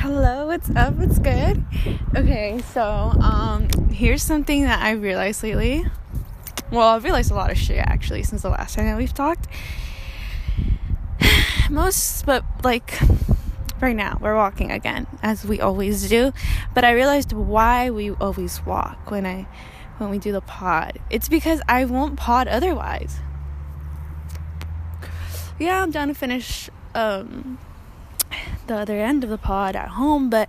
[0.00, 0.94] Hello, what's up?
[0.94, 1.62] What's good?
[2.16, 5.84] Okay, so um here's something that I realized lately.
[6.72, 9.46] Well, I've realized a lot of shit actually since the last time that we've talked.
[11.70, 12.98] Most but like
[13.82, 16.32] right now we're walking again as we always do,
[16.72, 19.46] but I realized why we always walk when I
[19.98, 20.98] when we do the pod.
[21.10, 23.18] It's because I won't pod otherwise.
[25.58, 27.58] Yeah, I'm down to finish um
[28.70, 30.48] the other end of the pod at home, but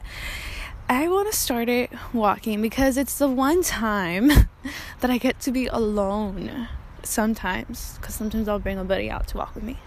[0.88, 4.28] I want to start it walking because it's the one time
[5.00, 6.68] that I get to be alone
[7.02, 7.98] sometimes.
[7.98, 9.78] Because sometimes I'll bring a buddy out to walk with me.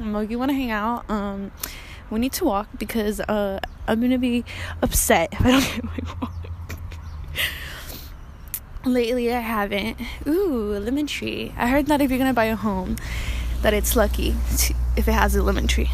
[0.00, 1.10] Like, you want to hang out?
[1.10, 1.52] Um,
[2.08, 4.46] we need to walk because uh, I'm gonna be
[4.80, 6.32] upset if I don't get my walk.
[8.86, 10.00] Lately, I haven't.
[10.26, 11.52] Ooh, lemon tree.
[11.58, 12.96] I heard that if you're gonna buy a home,
[13.60, 14.36] that it's lucky
[14.96, 15.90] if it has a lemon tree.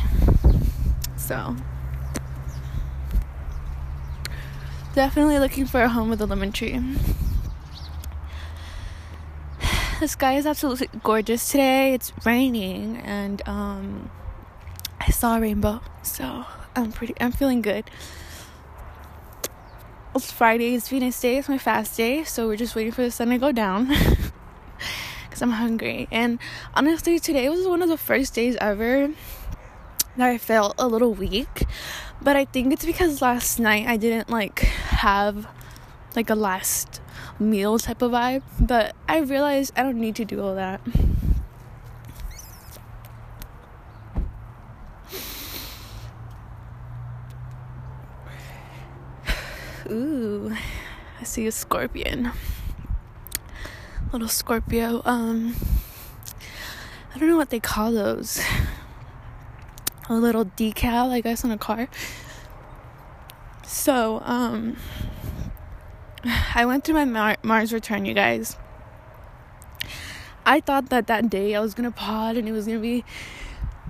[1.27, 1.57] So,
[4.95, 6.79] definitely looking for a home with a lemon tree.
[10.01, 11.95] The sky is absolutely gorgeous today.
[11.95, 14.11] It's raining and um
[15.01, 15.81] I saw a rainbow.
[16.03, 16.45] So,
[16.77, 17.85] I'm pretty I'm feeling good.
[20.15, 23.11] It's Friday, it's Venus Day, it's my fast day, so we're just waiting for the
[23.11, 23.87] sun to go down.
[25.31, 26.07] Cuz I'm hungry.
[26.13, 26.39] And
[26.75, 29.09] honestly, today was one of the first days ever
[30.17, 31.67] that I felt a little weak.
[32.23, 35.47] But I think it's because last night I didn't like have
[36.17, 37.01] like a last
[37.39, 38.43] meal type of vibe.
[38.61, 40.81] But I realized I don't need to do all that.
[49.91, 50.55] Ooh,
[51.21, 52.33] I see a scorpion.
[54.13, 55.03] Little Scorpio.
[55.05, 55.57] Um,
[57.15, 58.41] I don't know what they call those
[60.09, 61.89] a little decal, I guess, on a car.
[63.65, 64.77] So, um,
[66.55, 68.57] I went through my Mar- Mars return, you guys.
[70.47, 73.05] I thought that that day I was gonna pod and it was gonna be.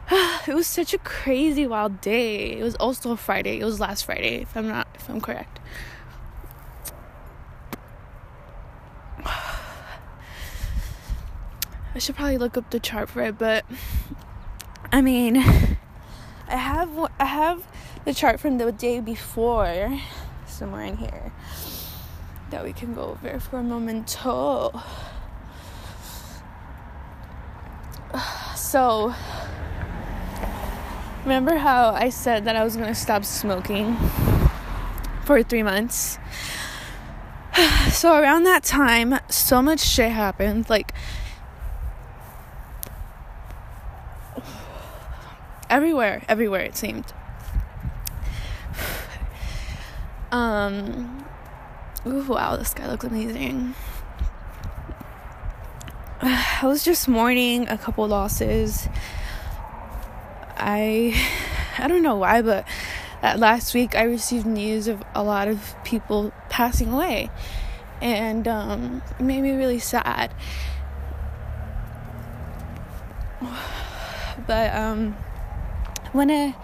[0.46, 2.52] it was such a crazy wild day.
[2.58, 3.58] It was also a Friday.
[3.58, 5.58] It was last Friday, if I'm not, if I'm correct.
[11.94, 13.64] I should probably look up the chart for it, but
[14.92, 15.42] I mean,
[16.54, 17.66] I have I have
[18.04, 20.00] the chart from the day before
[20.46, 21.32] somewhere in here
[22.50, 24.16] that we can go over for a moment.
[28.54, 29.14] So,
[31.24, 33.96] remember how I said that I was to stop smoking
[35.24, 36.18] for 3 months?
[37.90, 40.70] So, around that time, so much shit happened.
[40.70, 40.94] Like
[45.70, 47.12] everywhere, everywhere it seemed.
[50.34, 51.24] Um,
[52.04, 53.76] ooh, wow, this guy looks amazing.
[56.20, 58.88] I was just mourning a couple losses.
[60.56, 61.14] I,
[61.78, 62.66] I don't know why, but
[63.22, 67.30] last week I received news of a lot of people passing away,
[68.02, 70.34] and um, it made me really sad.
[74.46, 75.16] But um,
[76.14, 76.54] one of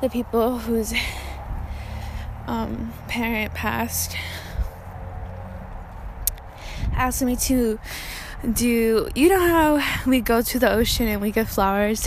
[0.00, 0.94] the people whose
[2.46, 4.16] um, parent passed
[6.92, 7.80] asked me to
[8.52, 12.06] do you know how we go to the ocean and we get flowers?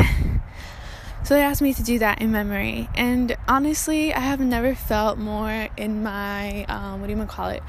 [1.24, 2.88] So they asked me to do that in memory.
[2.96, 7.64] And honestly i have never felt more in my um, what do you call it?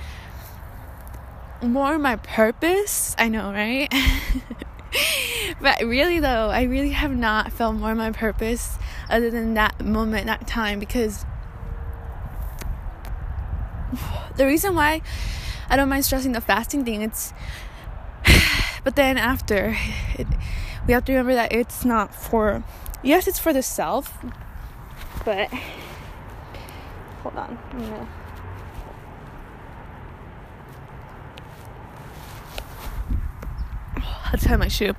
[1.61, 3.93] More my purpose i know right
[5.61, 10.27] but really though i really have not felt more my purpose other than that moment
[10.27, 11.25] that time because
[14.37, 15.01] the reason why
[15.69, 17.33] i don't mind stressing the fasting thing it's
[18.85, 19.77] but then after
[20.17, 20.27] it,
[20.87, 22.63] we have to remember that it's not for
[23.03, 24.19] yes it's for the self
[25.25, 25.49] but
[27.23, 28.09] hold on i'm gonna
[34.31, 34.95] I'll tie my shoe.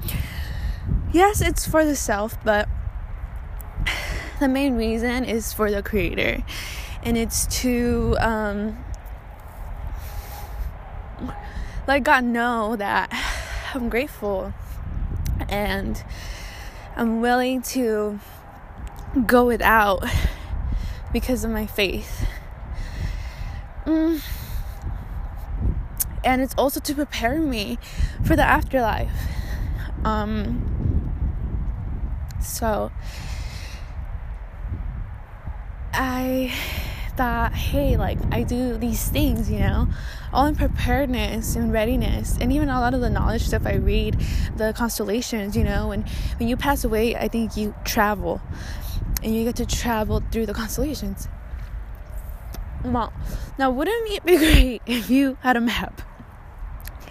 [1.12, 2.68] Yes, it's for the self, but
[4.40, 6.44] the main reason is for the creator,
[7.04, 8.78] and it's to um,
[11.88, 13.12] let God know that
[13.74, 14.54] I'm grateful
[15.48, 16.04] and
[16.96, 18.20] I'm willing to
[19.26, 20.04] go without
[21.14, 22.28] because of my faith.
[23.86, 24.22] Mm
[26.24, 27.78] and it's also to prepare me
[28.24, 29.10] for the afterlife.
[30.04, 30.79] Um,
[32.42, 32.92] so
[35.94, 36.54] I
[37.20, 39.90] thought, hey like i do these things you know
[40.32, 42.38] all in preparedness and readiness.
[42.40, 44.18] And even a lot of the knowledge stuff i read
[44.56, 46.08] the constellations you know and
[46.38, 48.42] when you pass away i think you travel
[49.22, 51.28] and you get to travel through the constellations.
[52.86, 53.12] Well
[53.58, 56.02] now wouldn't it be great if you had a map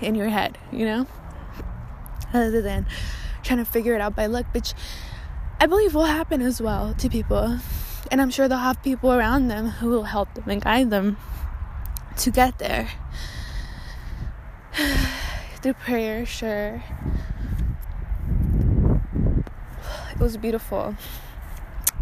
[0.00, 1.06] in your head you know
[2.32, 2.86] other than
[3.42, 4.72] trying to figure it out by luck which
[5.60, 7.58] i believe will happen as well to people
[8.10, 11.16] and I'm sure they'll have people around them who will help them and guide them
[12.18, 12.90] to get there.
[15.62, 16.82] Through prayer, sure.
[20.12, 20.96] It was beautiful.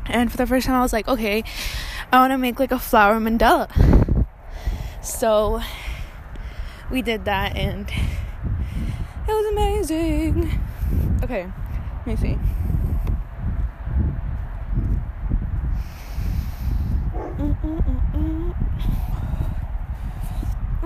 [0.06, 1.42] And for the first time, I was like, okay,
[2.12, 3.68] I want to make like a flower mandala.
[5.02, 5.60] So
[6.90, 10.60] we did that, and it was amazing.
[11.22, 11.46] Okay,
[12.06, 12.38] let me see.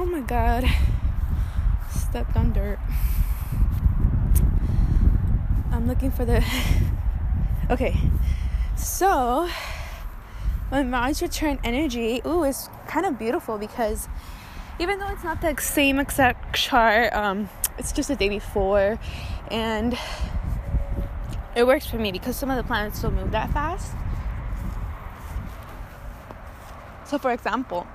[0.01, 0.65] Oh my god.
[1.91, 2.79] Stepped on dirt.
[5.71, 6.43] I'm looking for the.
[7.71, 7.95] okay.
[8.77, 9.47] So,
[10.71, 14.09] my Mars return energy, ooh, is kind of beautiful because
[14.79, 18.99] even though it's not the same exact chart, um, it's just a day before,
[19.51, 19.99] and
[21.55, 23.95] it works for me because some of the planets don't move that fast.
[27.05, 27.87] So, for example,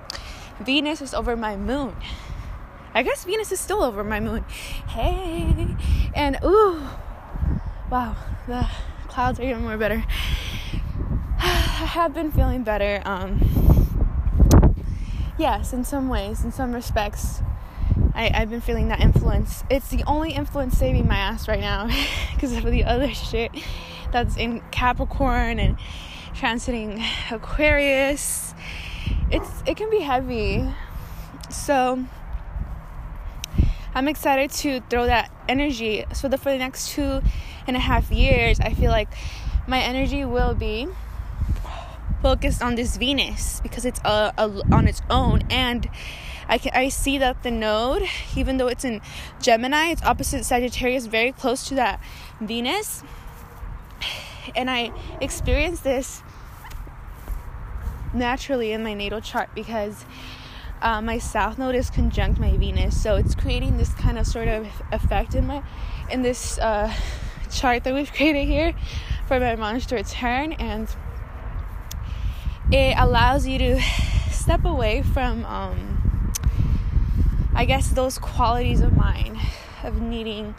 [0.61, 1.95] Venus is over my moon.
[2.93, 4.45] I guess Venus is still over my moon.
[4.87, 5.75] Hey,
[6.13, 6.81] and ooh,
[7.91, 8.15] wow,
[8.47, 8.69] the
[9.09, 10.05] clouds are even more better.
[11.39, 13.01] I have been feeling better.
[13.03, 14.75] Um,
[15.37, 17.41] yes, in some ways, in some respects,
[18.13, 19.65] I, I've been feeling that influence.
[19.69, 21.89] It's the only influence saving my ass right now
[22.33, 23.51] because of the other shit
[24.13, 25.77] that's in Capricorn and
[26.33, 28.53] transiting Aquarius
[29.31, 30.67] it's it can be heavy.
[31.49, 32.03] So
[33.93, 36.05] I'm excited to throw that energy.
[36.13, 37.21] So that for the next two
[37.67, 39.09] and a half years, I feel like
[39.67, 40.87] my energy will be
[42.21, 44.31] focused on this Venus because it's uh,
[44.71, 45.87] on its own and
[46.47, 48.03] I can I see that the node
[48.35, 49.01] even though it's in
[49.41, 51.99] Gemini it's opposite Sagittarius very close to that
[52.41, 53.03] Venus
[54.55, 54.91] and I
[55.21, 56.23] experienced this
[58.15, 60.05] naturally in my natal chart because
[60.81, 64.47] uh, my south node is conjunct my Venus, so it's creating this kind of sort
[64.47, 65.63] of effect in my
[66.09, 66.93] in this uh,
[67.51, 68.73] chart that we've created here
[69.27, 70.87] for my Mars to return, and
[72.71, 73.81] it allows you to
[74.31, 76.33] step away from, um,
[77.53, 79.39] I guess, those qualities of mine
[79.83, 80.55] of needing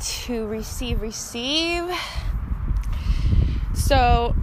[0.00, 1.84] to receive, receive.
[3.74, 4.34] So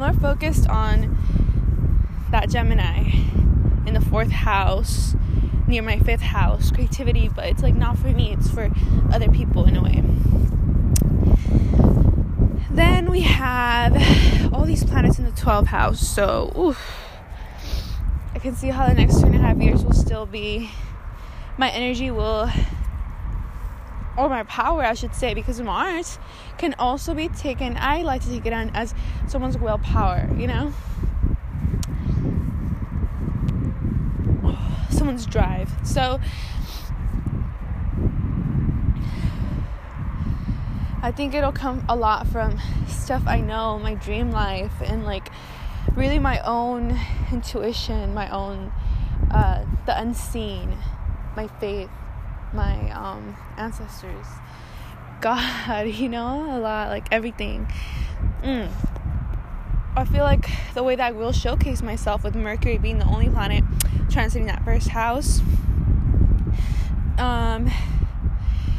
[0.00, 1.18] more focused on
[2.30, 3.10] that Gemini
[3.86, 5.14] in the fourth house
[5.68, 8.70] near my fifth house, creativity, but it's like not for me, it's for
[9.12, 10.02] other people in a way.
[12.70, 13.94] Then we have
[14.54, 16.80] all these planets in the 12th house, so oof,
[18.34, 20.70] I can see how the next two and a half years will still be.
[21.58, 22.50] My energy will
[24.20, 26.18] or my power, I should say, because Mars
[26.58, 28.94] can also be taken, I like to take it on as
[29.26, 30.74] someone's willpower, you know?
[34.90, 35.72] Someone's drive.
[35.84, 36.20] So,
[41.02, 45.30] I think it'll come a lot from stuff I know, my dream life, and like
[45.96, 47.00] really my own
[47.32, 48.70] intuition, my own,
[49.30, 50.76] uh, the unseen,
[51.36, 51.88] my faith
[52.52, 54.26] my um, ancestors,
[55.20, 57.70] God, you know, a lot, like everything.
[58.42, 58.70] Mm.
[59.96, 63.28] I feel like the way that I will showcase myself with Mercury being the only
[63.28, 63.64] planet
[64.08, 65.40] transiting that first house,
[67.18, 67.70] um,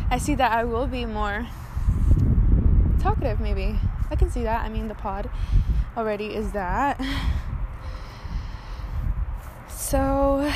[0.10, 1.48] I see that I will be more
[3.00, 3.80] talkative, maybe.
[4.10, 4.66] I can see that.
[4.66, 5.30] I mean, the pod
[5.96, 7.00] already is that.
[9.68, 10.50] So,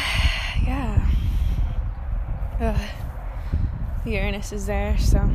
[0.65, 1.09] yeah.
[2.59, 2.79] Ugh.
[4.05, 5.29] Uranus is there, so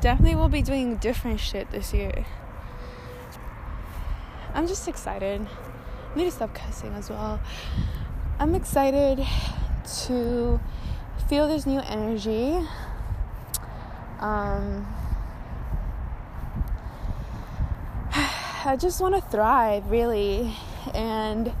[0.00, 2.24] definitely we'll be doing different shit this year.
[4.54, 5.46] I'm just excited.
[6.14, 7.40] I need to stop cussing as well.
[8.38, 9.26] I'm excited
[10.04, 10.60] to
[11.28, 12.58] feel this new energy.
[14.20, 14.86] Um,
[18.14, 20.54] I just want to thrive, really.
[20.94, 21.52] And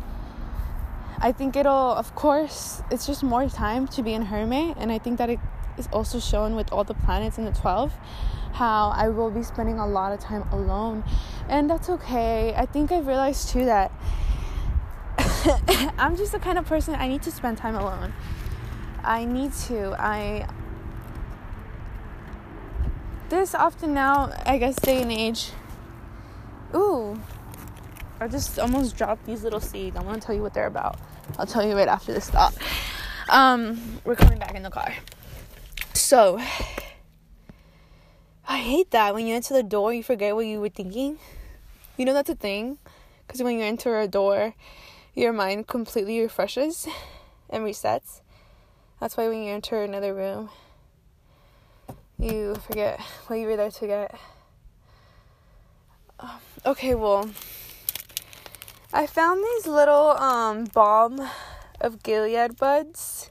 [1.20, 4.76] I think it'll, of course, it's just more time to be in hermit.
[4.78, 5.40] And I think that it
[5.76, 7.92] is also shown with all the planets in the 12
[8.52, 11.04] how I will be spending a lot of time alone.
[11.48, 12.54] And that's okay.
[12.56, 13.92] I think I've realized too that
[15.98, 18.12] I'm just the kind of person I need to spend time alone.
[19.04, 19.94] I need to.
[19.98, 20.48] I
[23.28, 25.52] this often now, I guess day and age.
[26.74, 27.20] Ooh.
[28.20, 29.96] I just almost dropped these little seeds.
[29.96, 30.98] I want to tell you what they're about.
[31.36, 32.54] I'll tell you right after this thought.
[33.28, 34.94] Um, we're coming back in the car.
[35.94, 36.40] So,
[38.48, 41.18] I hate that when you enter the door, you forget what you were thinking.
[41.96, 42.78] You know that's a thing,
[43.26, 44.54] because when you enter a door,
[45.14, 46.86] your mind completely refreshes
[47.50, 48.20] and resets.
[49.00, 50.48] That's why when you enter another room,
[52.18, 54.18] you forget what you were there to get.
[56.20, 56.30] Um,
[56.66, 57.30] okay, well,
[58.90, 61.20] I found these little um, balm
[61.78, 63.30] of Gilead buds.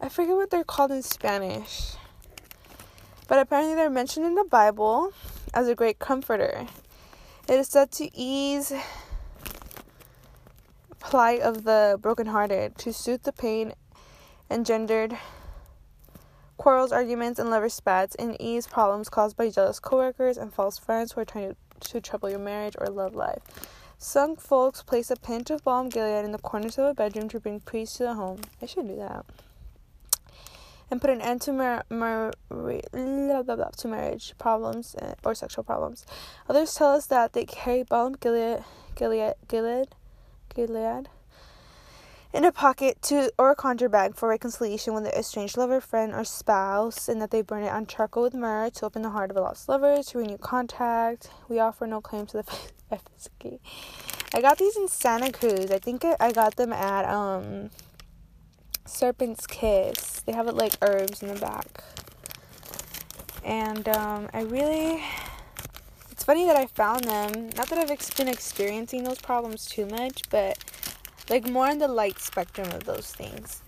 [0.00, 1.94] I forget what they're called in Spanish.
[3.26, 5.12] But apparently they're mentioned in the Bible
[5.52, 6.68] as a great comforter.
[7.48, 8.72] It is said to ease
[11.00, 13.72] plight of the brokenhearted, to soothe the pain
[14.48, 15.18] engendered
[16.58, 21.10] quarrels, arguments, and lover spats, and ease problems caused by jealous coworkers and false friends
[21.10, 23.42] who are trying to, to trouble your marriage or love life.
[24.02, 27.38] Some folks place a pinch of balm gilead in the corners of a bedroom to
[27.38, 28.40] bring peace to the home.
[28.62, 29.26] I should do that.
[30.90, 36.06] And put an end to, mar- mar- to marriage problems uh, or sexual problems.
[36.48, 38.64] Others tell us that they carry balm gilead,
[38.94, 39.88] gilead, gilead,
[40.54, 41.10] gilead
[42.32, 46.12] in a pocket to or a conjure bag for reconciliation with an estranged lover, friend,
[46.12, 49.30] or spouse, and that they burn it on charcoal with myrrh to open the heart
[49.30, 51.30] of a lost lover to renew contact.
[51.48, 52.58] We offer no claim to the
[52.90, 53.60] efficacy.
[54.32, 55.70] I got these in Santa Cruz.
[55.70, 57.70] I think I got them at um
[58.86, 60.20] Serpent's Kiss.
[60.20, 61.84] They have it like herbs in the back.
[63.44, 65.02] And um, I really
[66.10, 67.50] it's funny that I found them.
[67.56, 70.58] Not that I've been experiencing those problems too much, but
[71.30, 73.62] like more on the light spectrum of those things.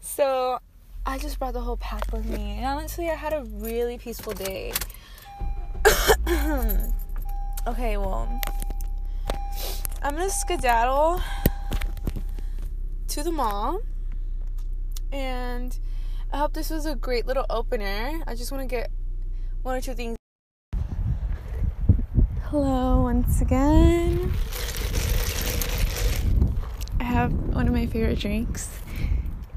[0.00, 0.58] So
[1.06, 4.34] I just brought the whole pack with me, and honestly, I had a really peaceful
[4.34, 4.74] day.
[7.66, 8.40] okay, well,
[10.02, 11.20] I'm gonna skedaddle
[13.08, 13.80] to the mall,
[15.10, 15.76] and
[16.30, 18.22] I hope this was a great little opener.
[18.26, 18.90] I just want to get
[19.62, 20.16] one or two things.
[22.50, 24.32] Hello, once again
[27.12, 28.70] have one of my favorite drinks.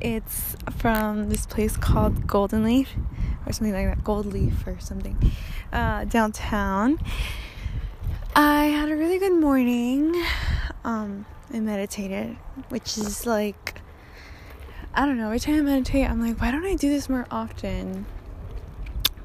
[0.02, 2.90] It's from this place called Golden Leaf
[3.46, 5.32] or something like that, Gold Leaf or something,
[5.72, 7.00] uh, downtown.
[8.36, 10.22] I had a really good morning.
[10.84, 12.36] Um, I meditated,
[12.70, 13.80] which is like,
[14.94, 17.26] I don't know, every time I meditate, I'm like, why don't I do this more
[17.32, 18.06] often?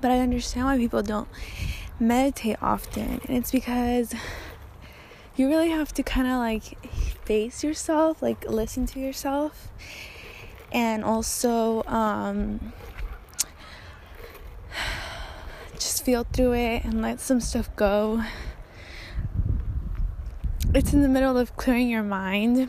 [0.00, 1.28] But I understand why people don't
[1.99, 4.14] meditate often, and it's because
[5.40, 6.85] you really have to kind of like
[7.25, 9.73] face yourself, like listen to yourself,
[10.70, 12.75] and also um,
[15.73, 18.23] just feel through it and let some stuff go.
[20.75, 22.68] It's in the middle of clearing your mind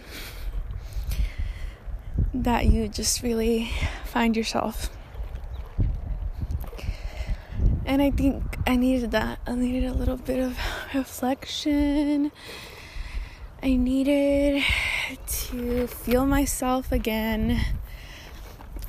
[2.34, 3.70] that you just really
[4.06, 4.90] find yourself.
[7.86, 9.40] And I think I needed that.
[9.48, 10.58] I needed a little bit of
[10.94, 12.32] reflection.
[13.64, 14.64] I needed
[15.28, 17.62] to feel myself again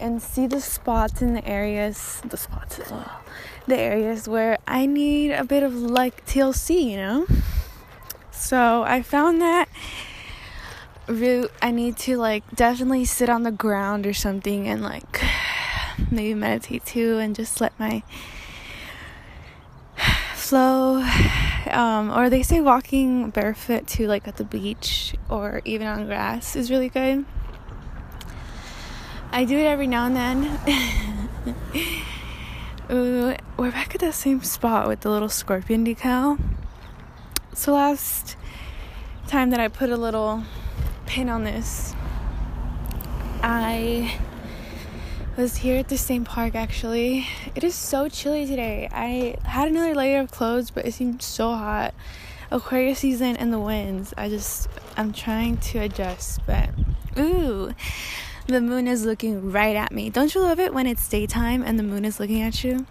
[0.00, 3.20] and see the spots in the areas, the spots as well,
[3.66, 7.26] the areas where I need a bit of like TLC, you know?
[8.30, 9.68] So I found that
[11.06, 15.22] route I need to like definitely sit on the ground or something and like
[16.10, 18.02] maybe meditate too and just let my
[20.52, 21.02] flow
[21.70, 26.54] um, or they say walking barefoot to like at the beach or even on grass
[26.54, 27.24] is really good.
[29.30, 30.58] I do it every now and then.
[32.92, 36.38] Ooh, we're back at that same spot with the little scorpion decal.
[37.54, 38.36] So last
[39.28, 40.44] time that i put a little
[41.06, 41.94] pin on this
[43.42, 44.20] i
[45.42, 47.26] was here at the same park actually.
[47.56, 48.88] It is so chilly today.
[48.92, 51.94] I had another layer of clothes, but it seems so hot.
[52.52, 54.14] Aquarius season and the winds.
[54.16, 56.70] I just I'm trying to adjust, but
[57.18, 57.72] ooh,
[58.46, 60.10] the moon is looking right at me.
[60.10, 62.86] Don't you love it when it's daytime and the moon is looking at you?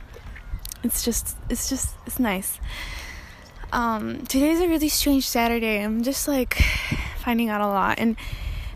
[0.83, 2.59] It's just it's just it's nice.
[3.71, 5.81] Um today's a really strange Saturday.
[5.81, 6.61] I'm just like
[7.23, 8.17] finding out a lot and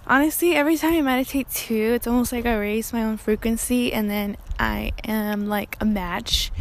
[0.07, 4.09] honestly, every time I meditate too, it's almost like I raise my own frequency and
[4.09, 6.51] then I am like a match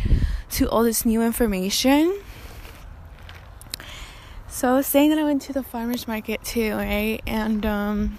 [0.52, 2.20] to all this new information.
[4.48, 7.20] So I was saying that I went to the farmers market too, right?
[7.26, 8.16] And um,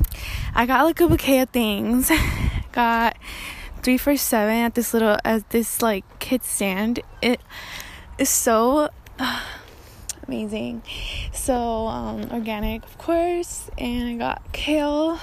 [0.53, 2.11] I got like a bouquet of things.
[2.73, 3.17] got
[3.81, 6.99] three for seven at this little at this like kid stand.
[7.21, 7.39] It
[8.17, 8.89] is so
[9.19, 9.41] uh,
[10.27, 10.83] amazing.
[11.33, 15.19] So um, organic, of course, and I got kale,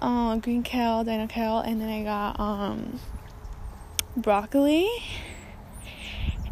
[0.00, 3.00] uh, green kale, dino kale, and then I got um,
[4.16, 4.88] broccoli,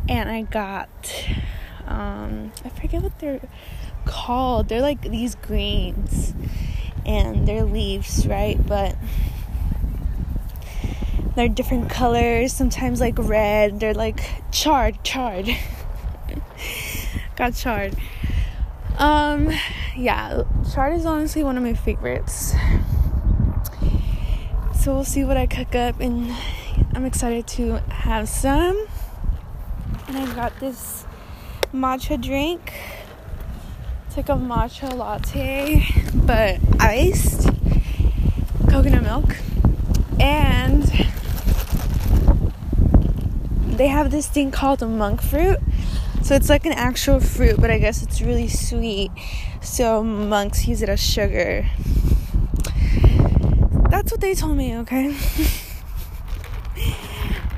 [0.08, 0.88] and I got
[1.86, 3.40] um, I forget what they're
[4.04, 4.68] called.
[4.68, 6.34] They're like these greens,
[7.04, 8.64] and they're leaves, right?
[8.64, 8.96] But
[11.34, 12.52] they're different colors.
[12.52, 13.80] Sometimes like red.
[13.80, 14.20] They're like
[14.52, 15.48] charred, charred.
[17.40, 17.96] got charred.
[18.98, 19.50] Um,
[19.96, 20.42] yeah,
[20.74, 22.54] chard is honestly one of my favorites.
[24.78, 26.36] So we'll see what I cook up, and
[26.92, 28.86] I'm excited to have some.
[30.08, 31.06] And I got this
[31.72, 32.74] matcha drink.
[34.06, 35.82] It's like a matcha latte,
[36.12, 37.48] but iced
[38.68, 39.34] coconut milk.
[40.20, 40.82] And
[43.78, 45.56] they have this thing called a monk fruit.
[46.30, 49.10] So it's like an actual fruit, but I guess it's really sweet.
[49.62, 51.68] So monks use it as sugar.
[53.90, 55.08] That's what they told me, okay?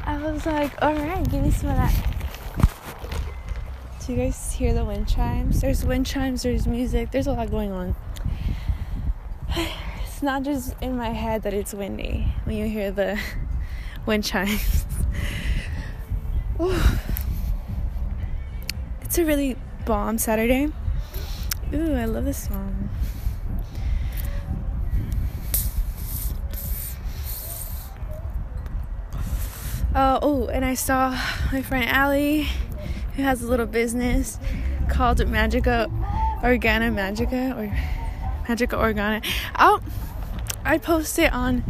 [0.07, 1.93] I was like, alright, give me some of that.
[4.07, 5.61] Do you guys hear the wind chimes?
[5.61, 7.95] There's wind chimes, there's music, there's a lot going on.
[10.03, 13.21] It's not just in my head that it's windy when you hear the
[14.07, 14.87] wind chimes.
[19.13, 20.73] it's a really bomb Saturday.
[21.75, 22.89] Ooh, I love this song.
[29.95, 31.11] Uh, oh, and I saw
[31.53, 32.49] my friend Allie,
[33.15, 34.39] who has a little business
[34.89, 35.91] called Magica
[36.41, 37.69] Organa Magica or
[38.47, 39.23] Magica Organa.
[39.59, 39.83] Oh,
[40.65, 41.65] I post it on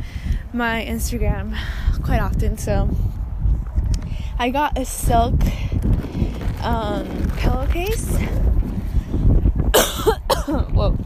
[0.52, 1.58] my Instagram
[2.04, 2.88] quite often, so
[4.38, 5.40] I got a silk
[6.62, 8.16] um, pillowcase.
[10.72, 10.96] Whoa.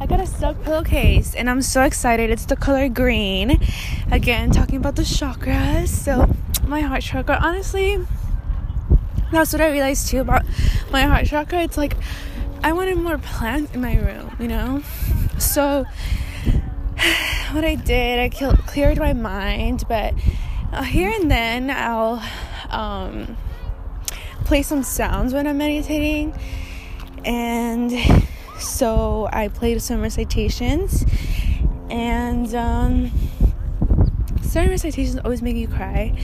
[0.00, 2.30] I got a silk pillowcase and I'm so excited.
[2.30, 3.60] It's the color green.
[4.10, 5.88] Again, talking about the chakras.
[5.88, 6.34] So,
[6.66, 7.98] my heart chakra, honestly,
[9.32, 10.44] that's what I realized too about
[10.90, 11.62] my heart chakra.
[11.62, 11.96] It's like
[12.62, 14.82] I wanted more plants in my room, you know?
[15.38, 15.84] So,
[17.52, 20.14] what I did, I cleared my mind, but
[20.72, 22.22] uh, here and then I'll
[22.70, 23.36] um,
[24.48, 26.34] play some sounds when I'm meditating.
[27.22, 27.92] And
[28.58, 31.04] so I played some recitations,
[31.90, 33.10] and um,
[34.40, 36.16] certain recitations always make you cry,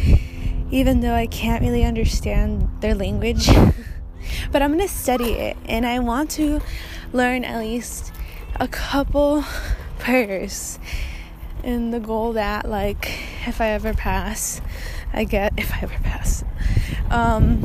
[0.70, 3.46] even though I can't really understand their language.
[4.52, 6.62] but I'm gonna study it, and I want to
[7.12, 8.10] learn at least
[8.58, 9.44] a couple
[9.98, 10.78] prayers
[11.62, 14.62] and the goal that like if I ever pass,
[15.12, 16.42] I get if I ever pass,
[17.10, 17.60] um,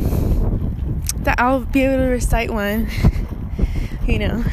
[1.19, 2.89] that I'll be able to recite one,
[4.07, 4.43] you know,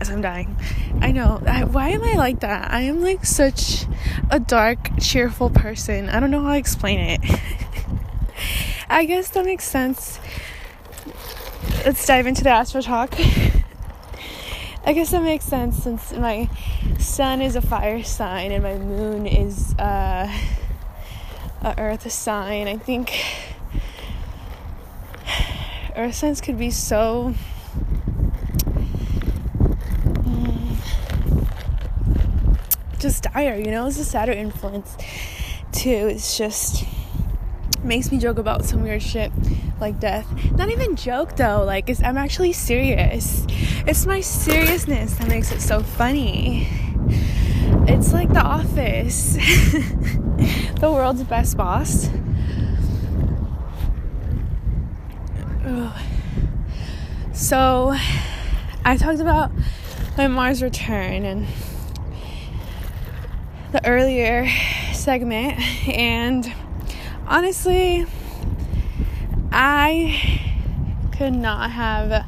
[0.00, 0.56] as I'm dying.
[1.00, 1.42] I know.
[1.46, 2.70] I, why am I like that?
[2.70, 3.86] I am like such
[4.30, 6.08] a dark, cheerful person.
[6.08, 7.20] I don't know how to explain it.
[8.88, 10.20] I guess that makes sense.
[11.84, 13.14] Let's dive into the astro talk.
[14.84, 16.50] I guess that makes sense since my
[16.98, 20.28] sun is a fire sign and my moon is uh,
[21.62, 22.66] a earth sign.
[22.68, 23.12] I think
[25.96, 27.34] earth signs could be so
[33.02, 33.86] just dire, you know.
[33.86, 34.96] It's a Saturn influence
[35.72, 36.08] too.
[36.08, 36.84] It's just
[37.82, 39.32] makes me joke about some weird shit
[39.80, 40.26] like death.
[40.52, 43.44] Not even joke though, like I'm actually serious.
[43.86, 46.68] It's my seriousness that makes it so funny.
[47.88, 49.32] It's like The Office,
[50.80, 52.08] the world's best boss.
[55.61, 55.61] Ugh.
[57.32, 57.94] So,
[58.84, 59.50] I talked about
[60.16, 61.46] my Mars return and
[63.72, 64.48] the earlier
[64.92, 65.58] segment,
[65.88, 66.52] and
[67.26, 68.06] honestly,
[69.50, 70.50] I
[71.12, 72.26] could not have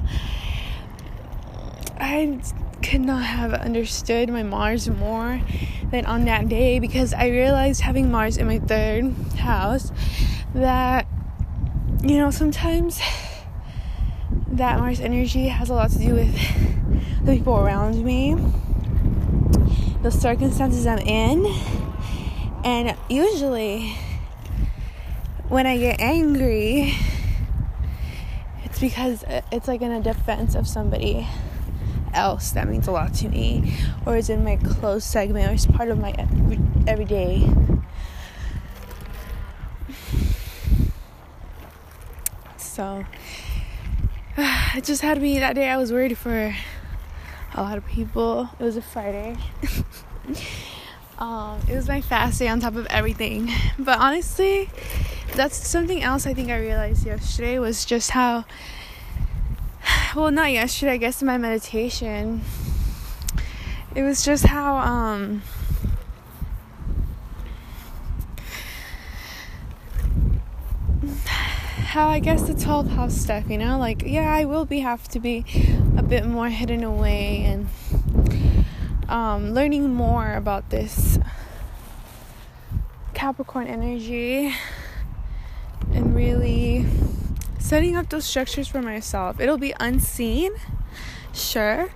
[1.99, 2.41] I
[2.83, 5.41] could not have understood my Mars more
[5.91, 9.93] than on that day because I realized having Mars in my third house
[10.55, 11.07] that
[12.03, 13.01] you know sometimes
[14.57, 16.33] that Mars energy has a lot to do with
[17.25, 18.37] the people around me,
[20.03, 21.45] the circumstances I'm in,
[22.65, 23.95] And usually,
[25.51, 26.95] when I get angry,
[28.65, 31.29] it's because it's like in a defense of somebody
[32.15, 35.67] else that means a lot to me, or is in my close segment, or it's
[35.67, 36.15] part of my
[36.87, 37.47] everyday.
[42.57, 43.05] So,
[44.39, 45.69] it just had me that day.
[45.69, 46.55] I was worried for
[47.55, 48.51] a lot of people.
[48.59, 49.37] It was a Friday.
[51.19, 53.51] um, it was my fast day on top of everything.
[53.79, 54.71] But honestly,
[55.35, 58.45] that's something else I think I realized yesterday was just how
[60.17, 62.41] well not yesterday i guess in my meditation
[63.95, 65.43] it was just how um
[71.95, 75.07] how i guess the 12 house stuff you know like yeah i will be have
[75.07, 75.45] to be
[75.97, 77.69] a bit more hidden away and
[79.09, 81.21] um learning more about this
[83.15, 84.53] capricorn energy
[85.93, 86.85] and really
[87.59, 89.41] setting up those structures for myself.
[89.41, 90.53] It'll be unseen,
[91.33, 91.91] sure,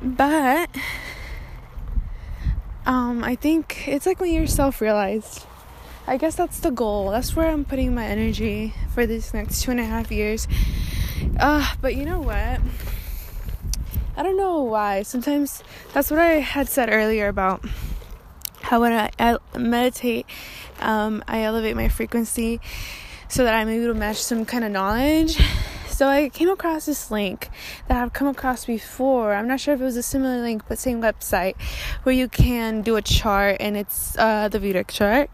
[0.00, 0.70] but
[2.86, 5.46] um, I think it's like when you're self realized.
[6.06, 7.10] I guess that's the goal.
[7.10, 10.48] That's where I'm putting my energy for these next two and a half years.
[11.38, 12.60] Uh, but you know what?
[14.16, 15.02] I don't know why.
[15.02, 15.62] Sometimes
[15.94, 17.64] that's what I had said earlier about
[18.62, 20.26] how when I, I meditate,
[20.80, 22.60] um, I elevate my frequency
[23.28, 25.38] so that I'm able to match some kind of knowledge.
[25.88, 27.48] So I came across this link
[27.86, 29.34] that I've come across before.
[29.34, 31.54] I'm not sure if it was a similar link, but same website
[32.02, 35.30] where you can do a chart and it's uh, the Vedic chart.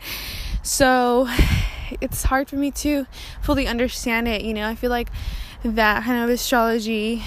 [0.62, 1.29] So
[2.01, 3.07] it's hard for me to
[3.42, 4.42] fully understand it.
[4.42, 5.11] You know, I feel like
[5.64, 7.23] that kind of astrology.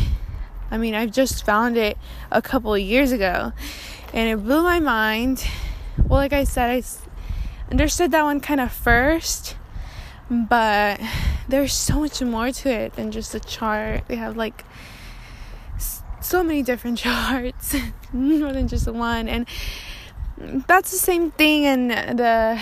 [0.70, 1.98] I mean, I've just found it
[2.32, 3.54] a couple years ago
[4.14, 5.46] and it blew my mind.
[5.98, 6.84] Well, like I said, I
[7.70, 9.56] understood that one kind of first
[10.32, 11.02] but
[11.50, 14.04] there's so much more to it than just a chart.
[14.08, 14.64] They have like
[16.22, 17.76] so many different charts,
[18.14, 19.46] more than just one, and
[20.68, 22.62] that's the same thing in the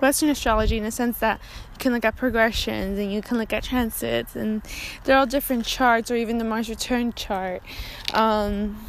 [0.00, 1.40] Western astrology in the sense that
[1.72, 4.62] you can look at progressions and you can look at transits, and
[5.04, 7.62] they're all different charts, or even the Mars return chart.
[8.12, 8.84] Um,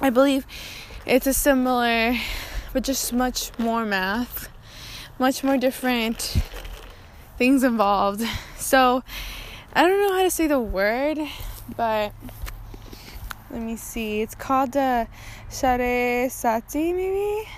[0.00, 0.46] I believe
[1.06, 2.16] it's a similar,
[2.72, 4.48] but just much more math,
[5.18, 6.42] much more different
[7.38, 8.22] things involved.
[8.56, 9.02] So
[9.72, 11.18] I don't know how to say the word,
[11.76, 12.12] but
[13.50, 14.20] let me see.
[14.20, 15.06] It's called the
[15.50, 17.48] Share Sati, maybe.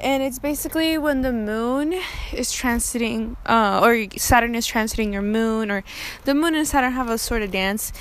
[0.00, 1.94] And it's basically when the moon
[2.32, 5.82] is transiting, uh, or Saturn is transiting your moon, or
[6.24, 7.92] the moon and Saturn have a sort of dance.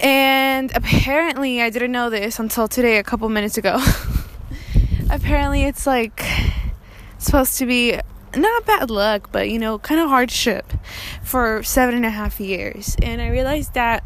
[0.00, 3.82] And apparently, I didn't know this until today, a couple minutes ago.
[5.10, 6.24] apparently, it's like
[7.18, 7.98] supposed to be
[8.36, 10.72] not bad luck, but you know, kind of hardship
[11.22, 12.96] for seven and a half years.
[13.02, 14.02] And I realized that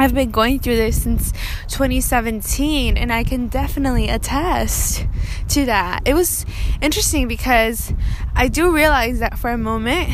[0.00, 1.32] I've been going through this since
[1.68, 5.06] 2017, and I can definitely attest
[5.48, 6.00] to that.
[6.06, 6.46] It was
[6.80, 7.92] interesting because
[8.34, 10.10] I do realize that for a moment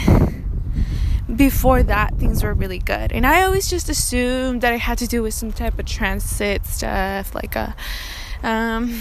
[1.37, 5.09] before that things were really good and i always just assumed that it had to
[5.09, 7.75] do with some type of transit stuff like a
[8.45, 8.97] um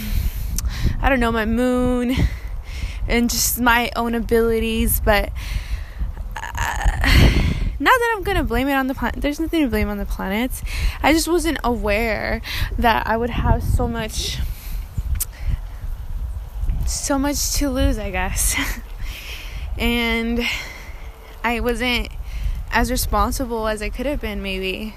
[1.00, 2.16] i don't know my moon
[3.08, 5.30] and just my own abilities, but
[7.78, 9.20] not that I'm gonna blame it on the planet.
[9.20, 10.62] There's nothing to blame on the planets.
[11.02, 12.40] I just wasn't aware
[12.78, 14.38] that I would have so much,
[16.86, 18.56] so much to lose, I guess,
[19.78, 20.40] and
[21.44, 22.08] I wasn't
[22.70, 24.94] as responsible as I could have been, maybe.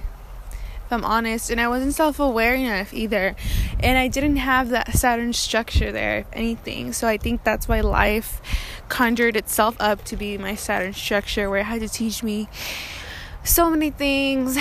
[0.85, 3.35] If I'm honest, and I wasn't self aware enough either.
[3.79, 6.93] And I didn't have that Saturn structure there, if anything.
[6.93, 8.41] So I think that's why life
[8.89, 12.49] conjured itself up to be my Saturn structure, where it had to teach me
[13.43, 14.55] so many things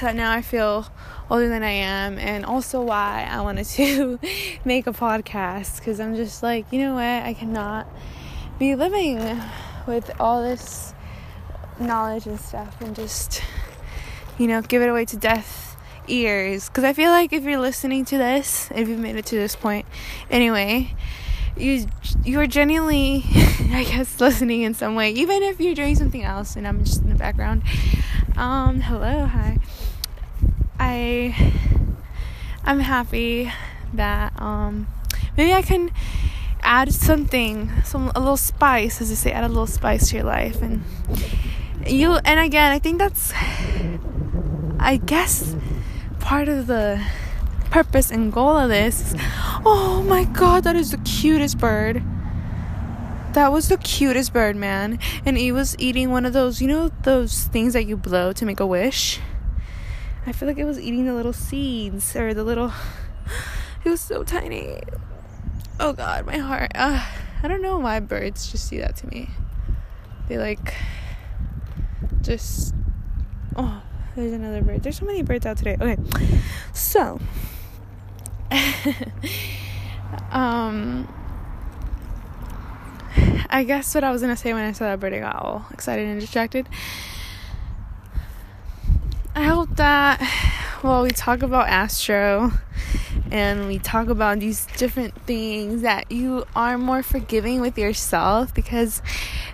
[0.00, 0.86] that now I feel
[1.30, 4.18] older than I am, and also why I wanted to
[4.64, 7.86] make a podcast because I'm just like, you know what, I cannot
[8.58, 9.40] be living
[9.86, 10.94] with all this
[11.78, 13.42] knowledge and stuff and just,
[14.38, 16.68] you know, give it away to death ears.
[16.68, 19.56] Because I feel like if you're listening to this, if you've made it to this
[19.56, 19.86] point,
[20.30, 20.94] anyway,
[21.56, 21.86] you
[22.24, 23.24] you're genuinely,
[23.72, 27.02] I guess, listening in some way, even if you're doing something else and I'm just
[27.02, 27.62] in the background.
[28.36, 29.58] Um, hello, hi.
[30.78, 31.52] I
[32.64, 33.52] I'm happy
[33.92, 34.86] that um
[35.36, 35.90] maybe I can
[36.62, 40.24] add something, some a little spice, as they say, add a little spice to your
[40.24, 40.82] life and
[41.86, 43.32] you and again I think that's
[44.80, 45.54] I guess
[46.20, 47.04] part of the
[47.74, 49.16] purpose and goal of this
[49.66, 52.04] Oh my god, that is the cutest bird.
[53.32, 55.00] That was the cutest bird, man.
[55.26, 58.44] And he was eating one of those, you know, those things that you blow to
[58.46, 59.18] make a wish?
[60.24, 62.72] I feel like it was eating the little seeds or the little.
[63.84, 64.80] It was so tiny.
[65.78, 66.72] Oh god, my heart.
[66.74, 67.04] Uh,
[67.42, 69.28] I don't know why birds just do that to me.
[70.28, 70.74] They like.
[72.22, 72.74] Just.
[73.56, 73.82] Oh,
[74.16, 74.82] there's another bird.
[74.82, 75.76] There's so many birds out today.
[75.78, 75.98] Okay.
[76.72, 77.20] So.
[80.30, 81.08] um
[83.50, 85.66] I guess what I was gonna say when I saw that bird, I got all
[85.70, 86.68] excited and distracted.
[89.36, 90.20] I hope that,
[90.82, 92.52] well, we talk about Astro
[93.30, 99.02] and we talk about these different things that you are more forgiving with yourself because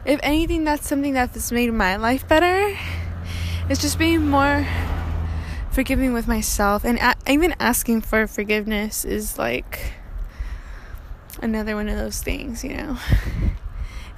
[0.05, 2.77] if anything, that's something that's made my life better.
[3.69, 4.67] It's just being more
[5.71, 9.95] forgiving with myself and a- even asking for forgiveness is like
[11.43, 12.99] another one of those things, you know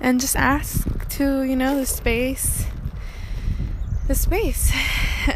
[0.03, 2.67] and just ask to, you know, the space,
[4.09, 4.73] the space.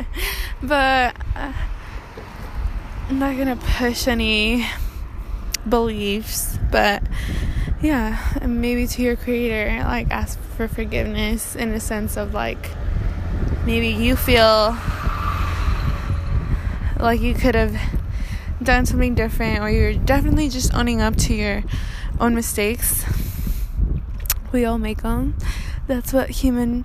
[0.62, 1.52] but uh,
[3.08, 4.66] I'm not gonna push any
[5.68, 7.04] beliefs, but
[7.80, 12.70] yeah, maybe to your creator, like ask for forgiveness in a sense of like
[13.64, 14.76] maybe you feel
[16.98, 17.76] like you could have
[18.62, 21.62] done something different, or you're definitely just owning up to your
[22.20, 23.04] own mistakes
[24.52, 25.36] we all make them.
[25.86, 26.84] That's what human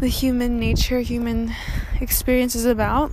[0.00, 1.54] the human nature, human
[2.00, 3.12] experience is about.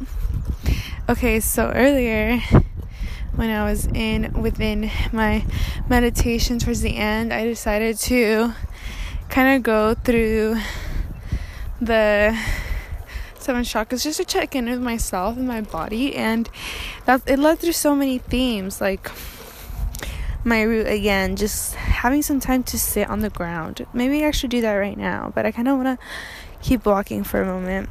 [1.09, 2.39] Okay, so earlier
[3.35, 5.45] when I was in within my
[5.89, 8.53] meditation towards the end, I decided to
[9.29, 10.57] kind of go through
[11.81, 12.39] the
[13.47, 16.49] seven chakras just to check in with myself and my body and
[17.05, 19.09] that it led through so many themes like
[20.43, 23.85] my root again, just having some time to sit on the ground.
[23.93, 26.05] Maybe I should do that right now, but I kind of want to
[26.61, 27.87] keep walking for a moment.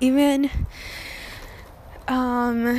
[0.00, 0.48] Even,
[2.08, 2.66] um,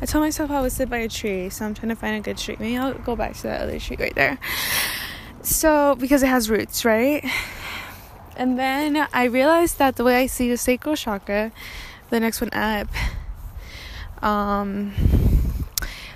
[0.00, 2.20] I told myself I would sit by a tree, so I'm trying to find a
[2.20, 2.54] good tree.
[2.60, 4.38] Maybe I'll go back to that other tree right there.
[5.42, 7.24] So, because it has roots, right?
[8.36, 11.52] And then I realized that the way I see the sacral chakra,
[12.10, 12.88] the next one up,
[14.22, 14.92] um,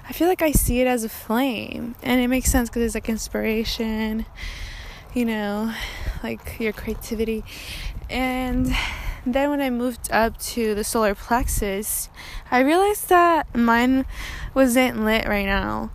[0.08, 2.94] I feel like I see it as a flame, and it makes sense because it's
[2.94, 4.26] like inspiration,
[5.14, 5.72] you know,
[6.22, 7.44] like your creativity.
[8.10, 8.74] And
[9.26, 12.08] then when I moved up to the solar plexus,
[12.50, 14.06] I realized that mine
[14.54, 15.90] wasn't lit right now,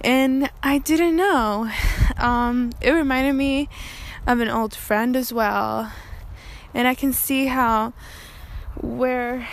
[0.00, 1.70] and I didn't know.
[2.18, 3.68] Um, it reminded me
[4.26, 5.92] of an old friend as well,
[6.74, 7.92] and I can see how
[8.80, 9.48] where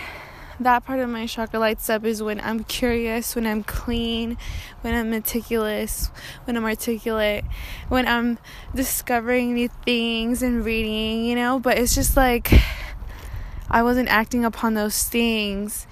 [0.59, 4.37] that part of my chakra lights up is when I'm curious, when I'm clean,
[4.81, 6.09] when I'm meticulous,
[6.45, 7.43] when I'm articulate,
[7.89, 8.39] when I'm
[8.73, 11.59] discovering new things and reading, you know.
[11.59, 12.51] But it's just like
[13.69, 15.87] I wasn't acting upon those things.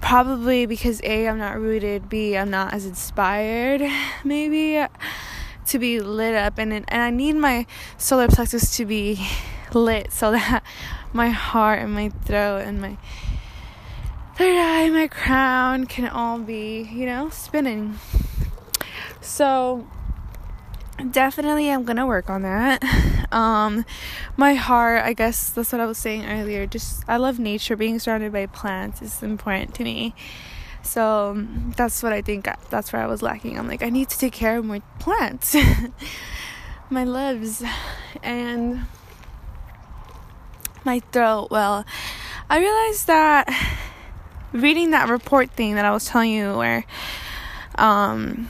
[0.00, 3.82] Probably because A, I'm not rooted, B, I'm not as inspired,
[4.24, 4.84] maybe
[5.66, 7.66] to be lit up and and I need my
[7.98, 9.26] solar plexus to be
[9.72, 10.62] lit so that
[11.12, 12.96] my heart and my throat and my
[14.36, 17.98] third eye, my crown can all be, you know, spinning.
[19.20, 19.86] So
[21.10, 22.82] definitely I'm gonna work on that.
[23.32, 23.84] Um
[24.36, 26.66] my heart, I guess that's what I was saying earlier.
[26.66, 30.14] Just I love nature, being surrounded by plants is important to me.
[30.84, 31.44] So
[31.76, 33.58] that's what I think that's where I was lacking.
[33.58, 35.56] I'm like I need to take care of my plants.
[36.90, 37.62] my lives
[38.22, 38.86] and
[40.84, 41.48] my throat.
[41.50, 41.84] Well,
[42.48, 43.48] I realized that
[44.52, 46.84] reading that report thing that I was telling you where
[47.76, 48.48] um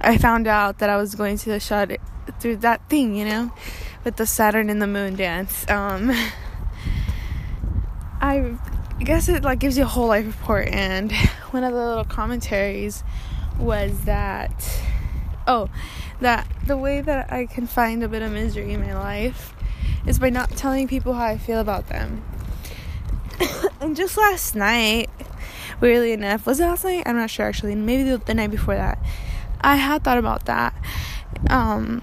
[0.00, 1.90] I found out that I was going to the shot
[2.38, 3.52] through that thing, you know,
[4.04, 5.68] with the Saturn and the Moon dance.
[5.68, 6.10] Um
[8.20, 8.56] I
[9.04, 11.12] guess it like gives you a whole life report and
[11.50, 13.04] one of the little commentaries
[13.58, 14.80] was that
[15.46, 15.68] oh
[16.20, 19.54] that the way that I can find a bit of misery in my life
[20.06, 22.24] is by not telling people how I feel about them.
[23.80, 25.10] and just last night,
[25.80, 27.02] weirdly enough, was it last night?
[27.06, 27.74] I'm not sure actually.
[27.74, 28.98] Maybe the, the night before that.
[29.60, 30.74] I had thought about that.
[31.50, 32.02] Um,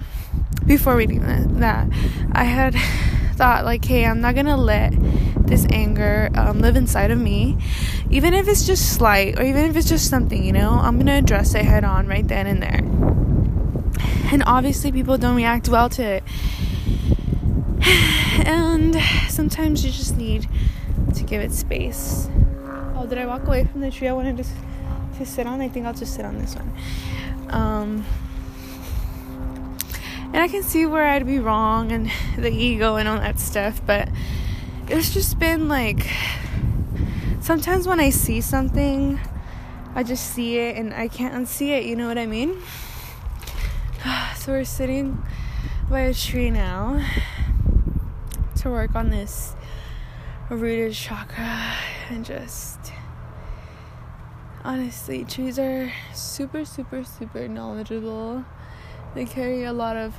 [0.66, 1.88] before reading that, that
[2.32, 2.74] I had
[3.34, 4.92] thought like, hey, I'm not gonna let
[5.46, 7.58] this anger um, live inside of me,
[8.10, 10.70] even if it's just slight or even if it's just something, you know.
[10.70, 12.80] I'm gonna address it head on right then and there.
[14.32, 16.24] And obviously, people don't react well to it.
[18.46, 18.96] And
[19.28, 20.48] sometimes you just need
[21.14, 22.28] to give it space.
[22.94, 24.08] Oh, did I walk away from the tree?
[24.08, 24.44] I wanted to
[25.18, 26.72] to sit on, I think I'll just sit on this one.
[27.50, 28.04] Um,
[30.34, 33.80] and I can see where I'd be wrong and the ego and all that stuff,
[33.86, 34.08] but
[34.88, 36.10] it's just been like
[37.40, 39.20] sometimes when I see something,
[39.94, 42.60] I just see it and I can't unsee it, you know what I mean?
[44.36, 45.24] So we're sitting
[45.88, 47.02] by a tree now
[48.56, 49.54] to work on this
[50.50, 51.72] rooted chakra
[52.10, 52.92] and just
[54.62, 58.44] honestly trees are super super super knowledgeable
[59.14, 60.14] they carry a lot of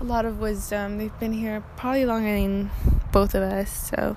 [0.00, 0.98] a lot of wisdom.
[0.98, 2.70] They've been here probably longer than
[3.12, 4.16] both of us so.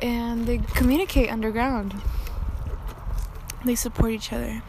[0.00, 1.94] And they communicate underground.
[3.64, 4.62] They support each other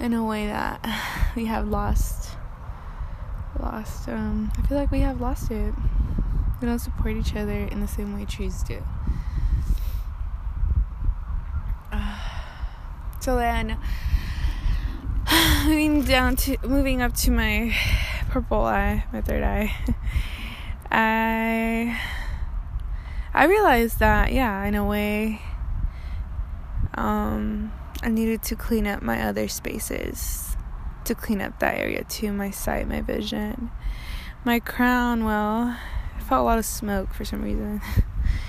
[0.00, 0.80] in a way that
[1.36, 2.30] we have lost
[3.58, 5.74] lost um i feel like we have lost it.
[6.60, 8.82] We don't support each other in the same way trees do.
[11.92, 12.18] Uh,
[13.20, 13.78] so then
[15.66, 17.74] moving down to moving up to my
[18.28, 19.74] purple eye my third eye
[20.90, 22.00] i
[23.34, 25.40] i realized that yeah in a way
[26.94, 30.56] um I needed to clean up my other spaces,
[31.04, 33.70] to clean up that area too my sight, my vision.
[34.44, 35.76] My crown, well,
[36.16, 37.80] I felt a lot of smoke for some reason.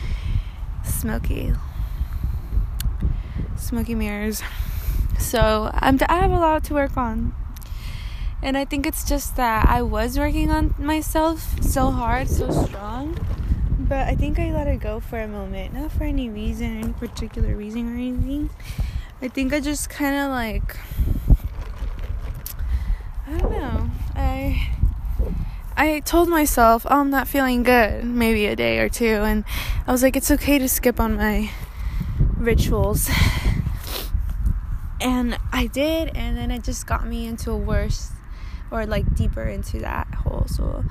[0.84, 1.54] Smoky.
[3.58, 4.44] Smoky mirrors.
[5.20, 7.36] So I'm I have a lot to work on.
[8.42, 13.18] And I think it's just that I was working on myself so hard, so strong.
[13.78, 15.74] But I think I let it go for a moment.
[15.74, 18.50] Not for any reason, any particular reason or anything.
[19.22, 20.78] I think I just kind of like
[23.28, 23.90] I don't know.
[24.16, 24.70] I
[25.76, 29.44] I told myself oh, I'm not feeling good, maybe a day or two, and
[29.86, 31.52] I was like, it's okay to skip on my
[32.38, 33.10] rituals.
[35.02, 38.12] And I did, and then it just got me into a worse
[38.72, 40.46] or like deeper into that hole.
[40.48, 40.84] So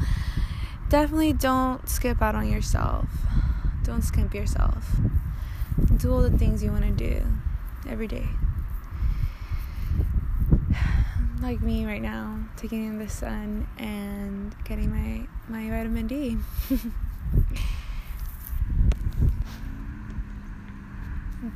[0.89, 3.07] definitely don't skip out on yourself.
[3.85, 4.97] Don't skimp yourself.
[5.97, 7.25] Do all the things you want to do
[7.89, 8.29] every day.
[11.41, 16.37] Like me right now, taking in the sun and getting my, my vitamin D.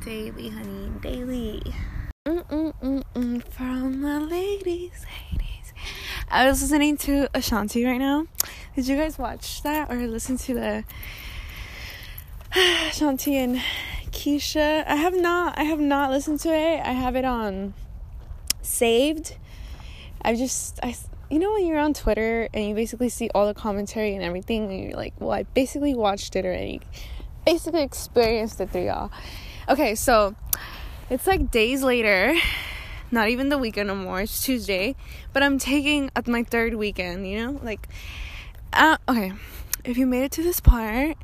[0.05, 1.61] daily, honey, daily.
[2.25, 5.73] Mm-mm-mm-mm from the ladies, ladies.
[6.31, 8.27] I was listening to Ashanti right now.
[8.77, 10.83] Did you guys watch that or listen to the
[12.87, 13.57] Ashanti and
[14.11, 14.87] Keyshia?
[14.87, 16.79] I have not I have not listened to it.
[16.79, 17.73] I have it on
[18.61, 19.35] saved.
[20.21, 20.95] I just I
[21.29, 24.71] you know when you're on Twitter and you basically see all the commentary and everything
[24.71, 26.79] and you're like, "Well, I basically watched it already.
[27.45, 29.11] Basically experienced it through y'all."
[29.67, 30.35] Okay, so
[31.13, 32.35] it's like days later.
[33.11, 34.21] Not even the weekend no more.
[34.21, 34.95] It's Tuesday,
[35.31, 37.59] but I'm taking at my third weekend, you know?
[37.61, 37.87] Like
[38.73, 39.33] uh, okay.
[39.83, 41.17] If you made it to this part,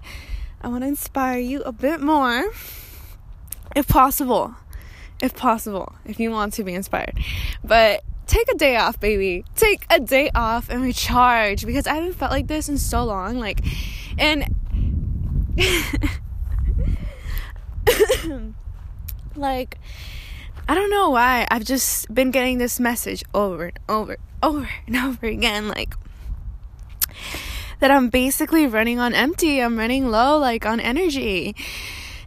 [0.61, 2.51] I want to inspire you a bit more
[3.75, 4.53] if possible.
[5.21, 7.17] If possible, if you want to be inspired.
[7.63, 9.43] But take a day off, baby.
[9.55, 13.39] Take a day off and recharge because I haven't felt like this in so long.
[13.39, 13.65] Like,
[14.17, 14.53] and
[19.39, 19.77] like,
[20.67, 21.47] I don't know why.
[21.49, 25.67] I've just been getting this message over and over, over and over again.
[25.67, 25.93] Like,
[27.79, 29.59] that I'm basically running on empty.
[29.59, 31.55] I'm running low, like on energy.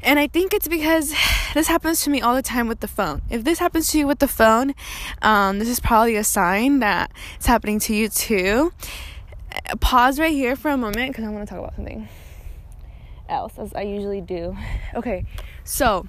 [0.02, 1.14] And I think it's because
[1.54, 3.22] this happens to me all the time with the phone.
[3.30, 4.74] If this happens to you with the phone,
[5.22, 8.72] um, this is probably a sign that it's happening to you too.
[9.80, 12.08] Pause right here for a moment because I want to talk about something
[13.28, 14.56] else, as I usually do.
[14.94, 15.24] Okay,
[15.64, 16.06] so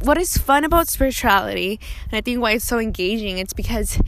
[0.00, 3.98] what is fun about spirituality, and I think why it's so engaging, it's because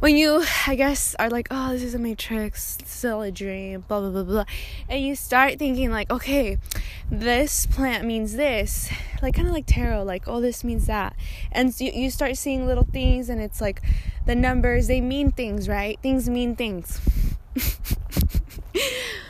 [0.00, 4.00] when you, I guess, are like, oh, this is a matrix, all a dream, blah,
[4.00, 4.44] blah, blah, blah,
[4.88, 6.58] and you start thinking, like, okay,
[7.10, 8.90] this plant means this,
[9.22, 11.16] like, kind of like tarot, like, oh, this means that.
[11.52, 13.80] And you, you start seeing little things, and it's like
[14.26, 15.98] the numbers, they mean things, right?
[16.02, 17.00] Things mean things.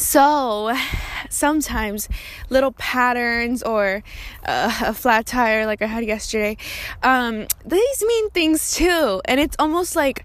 [0.00, 0.74] So
[1.28, 2.08] sometimes
[2.48, 4.02] little patterns or
[4.46, 6.56] uh, a flat tire like I had yesterday,
[7.02, 9.20] um, these mean things too.
[9.26, 10.24] And it's almost like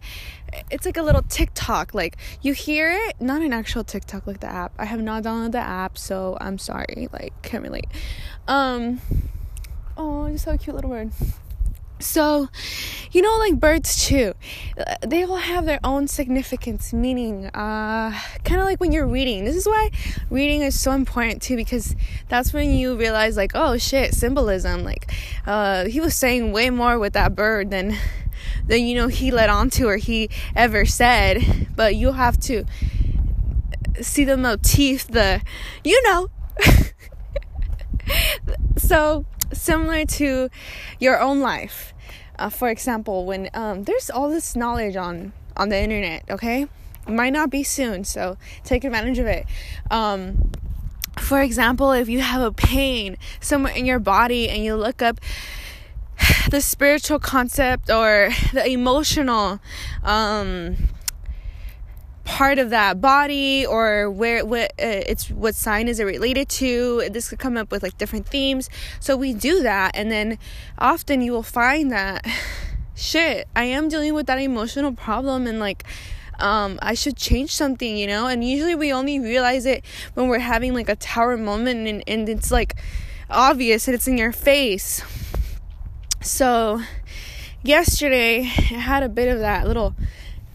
[0.71, 1.93] it's like a little TikTok.
[1.93, 4.71] Like you hear it, not an actual TikTok like the app.
[4.79, 7.09] I have not downloaded the app, so I'm sorry.
[7.11, 7.87] Like can't relate.
[8.47, 9.01] Um,
[9.97, 11.11] oh, you're so cute little bird.
[11.99, 12.49] So,
[13.11, 14.33] you know, like birds too,
[14.77, 18.11] uh, they all have their own significance, meaning, uh,
[18.43, 19.45] kind of like when you're reading.
[19.45, 19.91] This is why
[20.29, 21.95] reading is so important too, because
[22.27, 24.83] that's when you realize, like, oh shit, symbolism.
[24.83, 25.11] Like,
[25.47, 27.95] uh, he was saying way more with that bird than,
[28.67, 31.69] than you know he led on to or he ever said.
[31.75, 32.65] But you'll have to
[34.01, 35.41] see the motif, the,
[35.83, 36.29] you know.
[38.77, 39.25] so
[39.55, 40.49] similar to
[40.99, 41.93] your own life.
[42.37, 46.67] Uh, for example, when um, there's all this knowledge on on the internet, okay,
[47.07, 49.45] might not be soon, so take advantage of it.
[49.89, 50.51] Um,
[51.17, 55.19] for example, if you have a pain somewhere in your body and you look up
[56.49, 59.59] the spiritual concept or the emotional
[60.03, 60.75] um,
[62.25, 67.07] part of that body or where what uh, it's what sign is it related to
[67.11, 68.67] this could come up with like different themes
[68.99, 70.37] so we do that and then
[70.79, 72.25] often you will find that
[72.95, 75.83] shit i am dealing with that emotional problem and like
[76.37, 78.27] um, I should change something, you know?
[78.27, 82.27] And usually we only realize it when we're having like a tower moment and, and
[82.27, 82.75] it's like
[83.29, 85.01] obvious and it's in your face.
[86.21, 86.81] So,
[87.63, 89.95] yesterday I had a bit of that little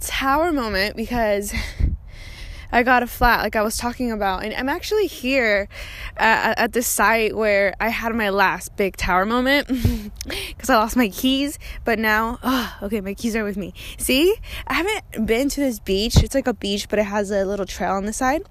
[0.01, 1.53] tower moment because
[2.73, 5.69] I got a flat like I was talking about and I'm actually here
[6.17, 9.67] at, at this site where I had my last big tower moment
[10.27, 13.75] because I lost my keys but now oh okay my keys are with me.
[13.99, 14.35] See?
[14.67, 16.23] I haven't been to this beach.
[16.23, 18.43] It's like a beach but it has a little trail on the side.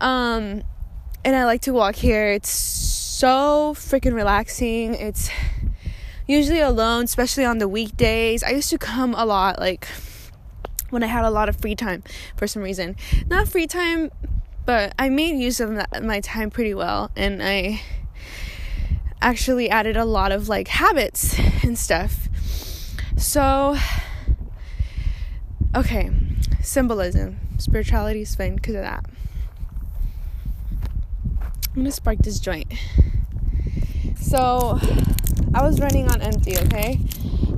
[0.00, 0.62] Um
[1.24, 2.32] and I like to walk here.
[2.32, 4.94] It's so freaking relaxing.
[4.94, 5.30] It's
[6.26, 8.42] usually alone especially on the weekdays.
[8.42, 9.86] I used to come a lot like
[10.90, 12.02] when I had a lot of free time
[12.36, 12.96] for some reason.
[13.28, 14.10] Not free time,
[14.64, 15.72] but I made use of
[16.02, 17.80] my time pretty well and I
[19.20, 22.28] actually added a lot of like habits and stuff.
[23.16, 23.76] So
[25.74, 26.10] okay,
[26.62, 29.04] symbolism, spirituality is fine because of that.
[31.40, 32.72] I'm gonna spark this joint.
[34.20, 34.80] So
[35.54, 37.00] I was running on empty, okay?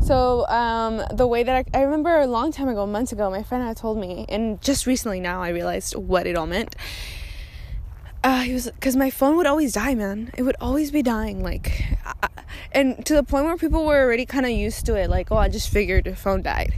[0.03, 3.43] So, um, the way that I, I remember a long time ago, months ago, my
[3.43, 6.75] friend had told me, and just recently now I realized what it all meant.
[8.23, 10.31] Uh, he was because my phone would always die, man.
[10.37, 12.29] It would always be dying, like, I,
[12.73, 15.09] and to the point where people were already kind of used to it.
[15.09, 16.75] Like, oh, I just figured the phone died,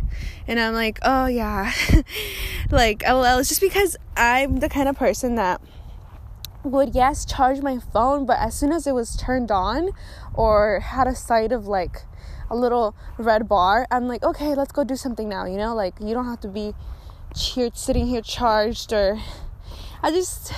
[0.46, 1.72] and I'm like, oh yeah,
[2.70, 3.38] like, lol.
[3.38, 5.60] It's just because I'm the kind of person that
[6.64, 9.90] would yes charge my phone, but as soon as it was turned on
[10.34, 12.02] or had a sight of like
[12.50, 15.74] a little red bar, I'm like, okay, let's go do something now, you know?
[15.74, 16.74] Like, you don't have to be
[17.34, 19.18] sitting here charged or
[20.02, 20.52] I just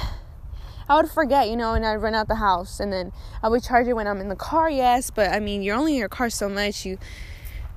[0.88, 3.62] I would forget, you know, and I'd run out the house and then I would
[3.62, 6.08] charge it when I'm in the car, yes, but I mean, you're only in your
[6.08, 6.98] car so much, you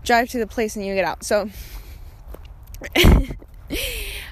[0.03, 1.23] drive to the place and you get out.
[1.23, 1.49] So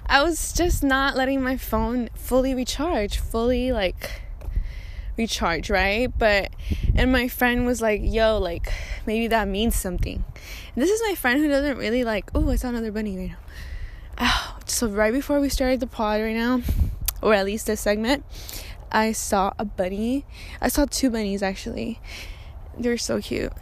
[0.08, 4.22] I was just not letting my phone fully recharge, fully like
[5.18, 6.12] recharge, right?
[6.18, 6.52] But
[6.96, 8.72] and my friend was like, "Yo, like
[9.06, 10.24] maybe that means something."
[10.76, 12.30] And this is my friend who doesn't really like.
[12.36, 13.38] Oh, I saw another bunny right now.
[14.20, 16.62] Oh, so right before we started the pod right now,
[17.22, 18.24] or at least this segment,
[18.92, 20.26] I saw a bunny.
[20.62, 22.00] I saw two bunnies actually.
[22.78, 23.54] They're so cute,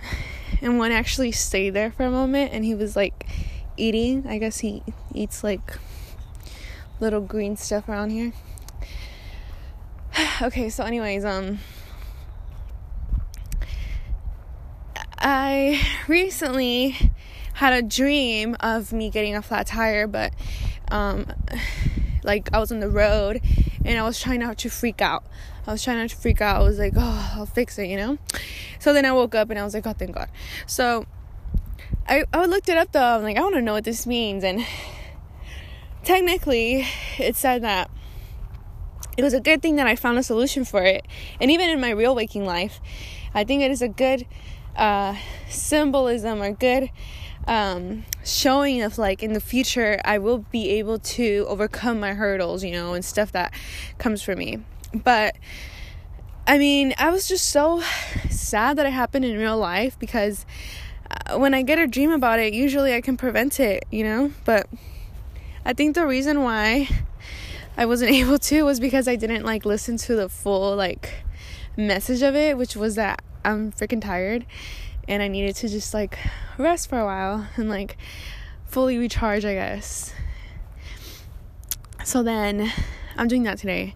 [0.61, 3.27] and one actually stayed there for a moment, and he was like
[3.77, 4.25] eating.
[4.27, 4.83] I guess he
[5.13, 5.77] eats like
[7.03, 8.31] little green stuff around here.
[10.41, 11.59] okay, so anyways, um
[15.19, 16.95] I recently
[17.55, 20.33] had a dream of me getting a flat tire, but
[20.91, 21.27] um
[22.23, 23.41] like I was on the road
[23.83, 25.25] and I was trying not to freak out.
[25.67, 26.61] I was trying not to freak out.
[26.61, 28.17] I was like, oh, I'll fix it, you know?
[28.79, 30.29] So then I woke up and I was like, oh, thank God.
[30.67, 31.05] So
[32.07, 33.17] I, I looked it up though.
[33.17, 34.45] I'm like, I want to know what this means.
[34.45, 34.65] And
[36.03, 36.85] technically,
[37.17, 37.89] it said that
[39.17, 41.07] it was a good thing that I found a solution for it.
[41.39, 42.79] And even in my real waking life,
[43.33, 44.25] I think it is a good
[44.75, 45.15] uh,
[45.49, 46.89] symbolism or good
[47.47, 52.63] um, showing of like in the future I will be able to overcome my hurdles,
[52.63, 53.53] you know, and stuff that
[53.97, 54.59] comes for me.
[54.93, 55.35] But
[56.47, 57.81] I mean, I was just so
[58.29, 60.45] sad that it happened in real life because
[61.09, 64.31] uh, when I get a dream about it, usually I can prevent it, you know?
[64.45, 64.67] But
[65.65, 66.89] I think the reason why
[67.77, 71.23] I wasn't able to was because I didn't like listen to the full like
[71.77, 74.45] message of it, which was that I'm freaking tired
[75.07, 76.17] and I needed to just like
[76.57, 77.97] rest for a while and like
[78.65, 80.13] fully recharge, I guess.
[82.03, 82.71] So then
[83.17, 83.95] I'm doing that today,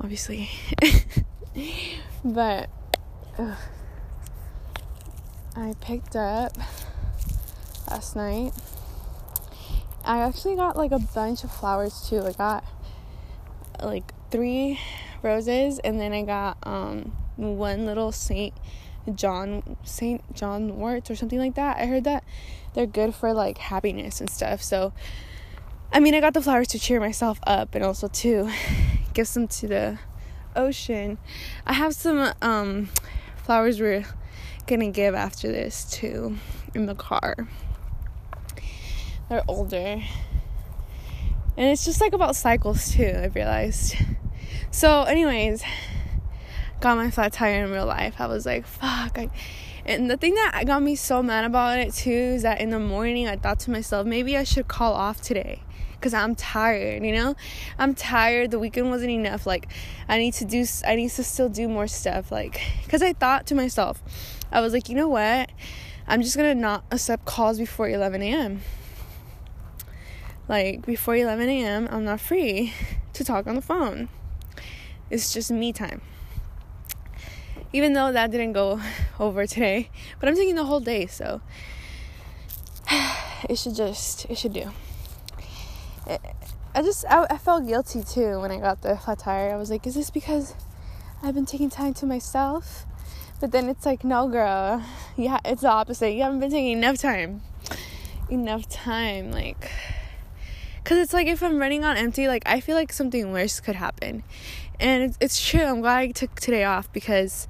[0.00, 0.50] obviously.
[2.24, 2.70] but
[3.38, 3.56] ugh.
[5.56, 6.52] I picked up
[7.88, 8.52] last night.
[10.06, 12.22] I actually got like a bunch of flowers too.
[12.22, 12.64] I got
[13.82, 14.78] like three
[15.20, 18.54] roses and then I got um one little Saint
[19.12, 21.78] John Saint John worts or something like that.
[21.78, 22.22] I heard that
[22.74, 24.62] they're good for like happiness and stuff.
[24.62, 24.92] So
[25.92, 28.48] I mean, I got the flowers to cheer myself up and also to
[29.12, 29.98] give some to the
[30.54, 31.18] ocean.
[31.66, 32.90] I have some um
[33.42, 34.04] flowers we're
[34.68, 36.36] gonna give after this too
[36.74, 37.48] in the car.
[39.28, 40.02] They're older.
[41.56, 43.96] And it's just like about cycles too, I've realized.
[44.70, 45.64] So, anyways,
[46.80, 48.16] got my flat tire in real life.
[48.20, 49.18] I was like, fuck.
[49.18, 49.30] I,
[49.84, 52.78] and the thing that got me so mad about it too is that in the
[52.78, 55.62] morning I thought to myself, maybe I should call off today
[55.92, 57.34] because I'm tired, you know?
[57.78, 58.50] I'm tired.
[58.50, 59.46] The weekend wasn't enough.
[59.46, 59.68] Like,
[60.08, 62.30] I need to do, I need to still do more stuff.
[62.30, 64.02] Like, because I thought to myself,
[64.52, 65.50] I was like, you know what?
[66.06, 68.60] I'm just gonna not accept calls before 11 a.m.
[70.48, 72.72] Like, before 11 a.m., I'm not free
[73.12, 74.08] to talk on the phone.
[75.10, 76.00] It's just me time.
[77.72, 78.80] Even though that didn't go
[79.18, 79.90] over today,
[80.20, 81.40] but I'm taking the whole day, so
[83.48, 84.70] it should just, it should do.
[86.08, 89.52] I just, I, I felt guilty too when I got the flat tire.
[89.52, 90.54] I was like, is this because
[91.22, 92.86] I've been taking time to myself?
[93.40, 94.82] But then it's like, no, girl.
[95.16, 96.12] Yeah, it's the opposite.
[96.12, 97.42] You haven't been taking enough time.
[98.30, 99.32] Enough time.
[99.32, 99.70] Like,
[100.86, 103.74] because it's like if I'm running on empty, like, I feel like something worse could
[103.74, 104.22] happen.
[104.78, 105.64] And it's, it's true.
[105.64, 107.48] I'm glad I took today off because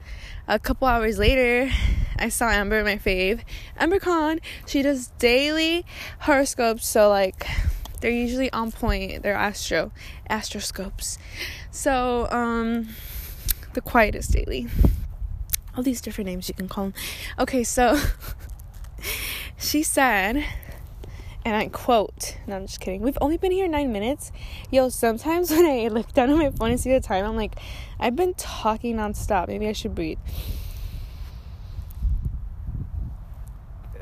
[0.48, 1.70] a couple hours later,
[2.18, 3.42] I saw Amber, my fave,
[3.76, 4.40] Amber Khan.
[4.64, 5.84] She does daily
[6.20, 6.88] horoscopes.
[6.88, 7.46] So, like,
[8.00, 9.22] they're usually on point.
[9.22, 9.92] They're astro
[10.30, 11.18] astroscopes.
[11.70, 12.88] So, um,
[13.74, 14.66] the quietest daily.
[15.76, 16.94] All these different names you can call them.
[17.38, 18.00] Okay, so
[19.58, 20.42] she said
[21.46, 23.02] and I quote, no, I'm just kidding.
[23.02, 24.32] We've only been here nine minutes.
[24.72, 27.54] Yo, sometimes when I look down at my phone and see the time, I'm like,
[28.00, 29.46] I've been talking nonstop.
[29.46, 30.18] Maybe I should breathe.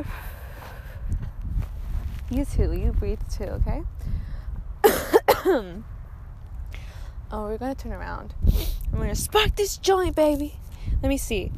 [2.30, 3.82] You too, you breathe too, okay?
[7.30, 8.34] oh, we're gonna turn around.
[8.90, 10.58] I'm gonna spark this joint, baby.
[11.02, 11.52] Let me see.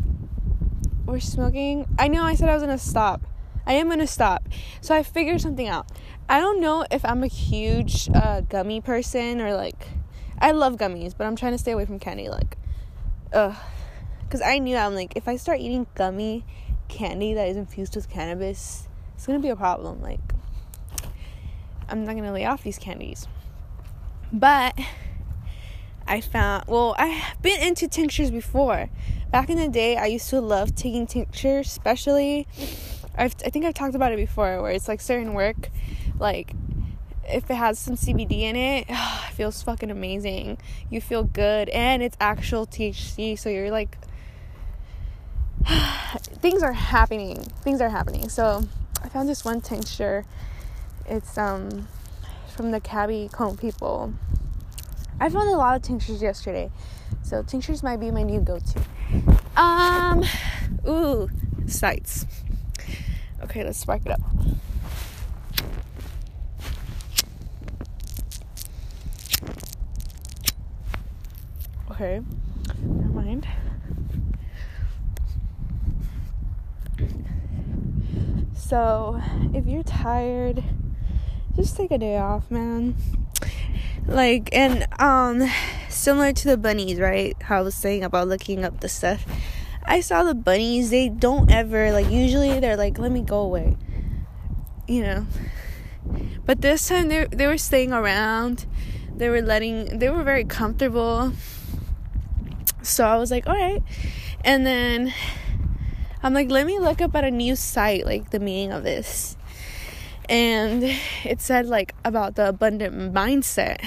[1.06, 1.86] We're smoking.
[1.96, 3.22] I know I said I was gonna stop.
[3.66, 4.48] I am gonna stop.
[4.80, 5.90] So I figured something out.
[6.28, 9.88] I don't know if I'm a huge uh, gummy person or like
[10.38, 12.28] I love gummies, but I'm trying to stay away from candy.
[12.28, 12.56] Like,
[13.32, 13.56] ugh,
[14.22, 16.44] because I knew I'm like if I start eating gummy
[16.88, 20.00] candy that is infused with cannabis, it's gonna be a problem.
[20.00, 20.20] Like,
[21.88, 23.26] I'm not gonna lay off these candies.
[24.32, 24.78] But
[26.06, 28.90] I found well, I've been into tinctures before.
[29.30, 32.46] Back in the day, I used to love taking tinctures, especially
[33.16, 35.70] I've, I think I've talked about it before where it's like certain work,
[36.18, 36.52] like
[37.28, 40.58] if it has some CBD in it, it feels fucking amazing.
[40.90, 43.98] You feel good, and it's actual THC, so you're like,
[46.40, 47.42] things are happening.
[47.62, 48.28] Things are happening.
[48.28, 48.64] So
[49.02, 50.24] I found this one tincture.
[51.06, 51.88] It's um
[52.54, 54.14] from the Cabby Cone people.
[55.20, 56.70] I found a lot of tinctures yesterday,
[57.22, 58.82] so tinctures might be my new go-to.
[59.56, 60.22] Um,
[60.86, 61.30] ooh,
[61.66, 62.26] sites.
[63.56, 64.20] Okay, let's spark it up.
[71.90, 72.20] Okay,
[72.82, 73.48] never mind.
[78.54, 79.22] So,
[79.54, 80.62] if you're tired,
[81.54, 82.94] just take a day off, man.
[84.06, 85.50] Like, and, um,
[85.88, 87.34] similar to the bunnies, right?
[87.40, 89.24] How I was saying about looking up the stuff
[89.86, 93.76] I saw the bunnies, they don't ever, like, usually they're like, let me go away.
[94.88, 95.26] You know?
[96.44, 98.66] But this time they, they were staying around.
[99.16, 101.32] They were letting, they were very comfortable.
[102.82, 103.82] So I was like, all right.
[104.44, 105.14] And then
[106.22, 109.36] I'm like, let me look up at a new site, like the meaning of this.
[110.28, 110.82] And
[111.24, 113.84] it said, like, about the abundant mindset.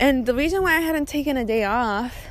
[0.00, 2.26] And the reason why I hadn't taken a day off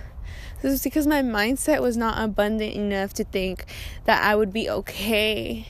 [0.61, 3.65] this is because my mindset was not abundant enough to think
[4.05, 5.67] that I would be okay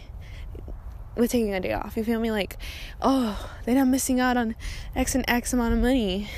[1.15, 1.95] with taking a day off.
[1.95, 2.31] You feel me?
[2.31, 2.57] Like,
[3.01, 4.55] oh, then I'm missing out on
[4.95, 6.29] X and X amount of money.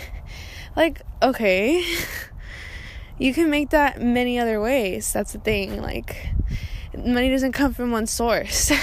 [0.75, 1.83] Like, okay.
[3.19, 5.13] you can make that many other ways.
[5.13, 5.81] That's the thing.
[5.81, 6.29] Like,
[6.97, 8.71] money doesn't come from one source.
[8.71, 8.79] it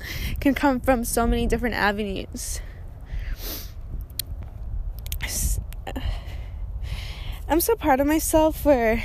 [0.40, 2.60] can come from so many different avenues.
[7.48, 9.00] I'm so proud of myself for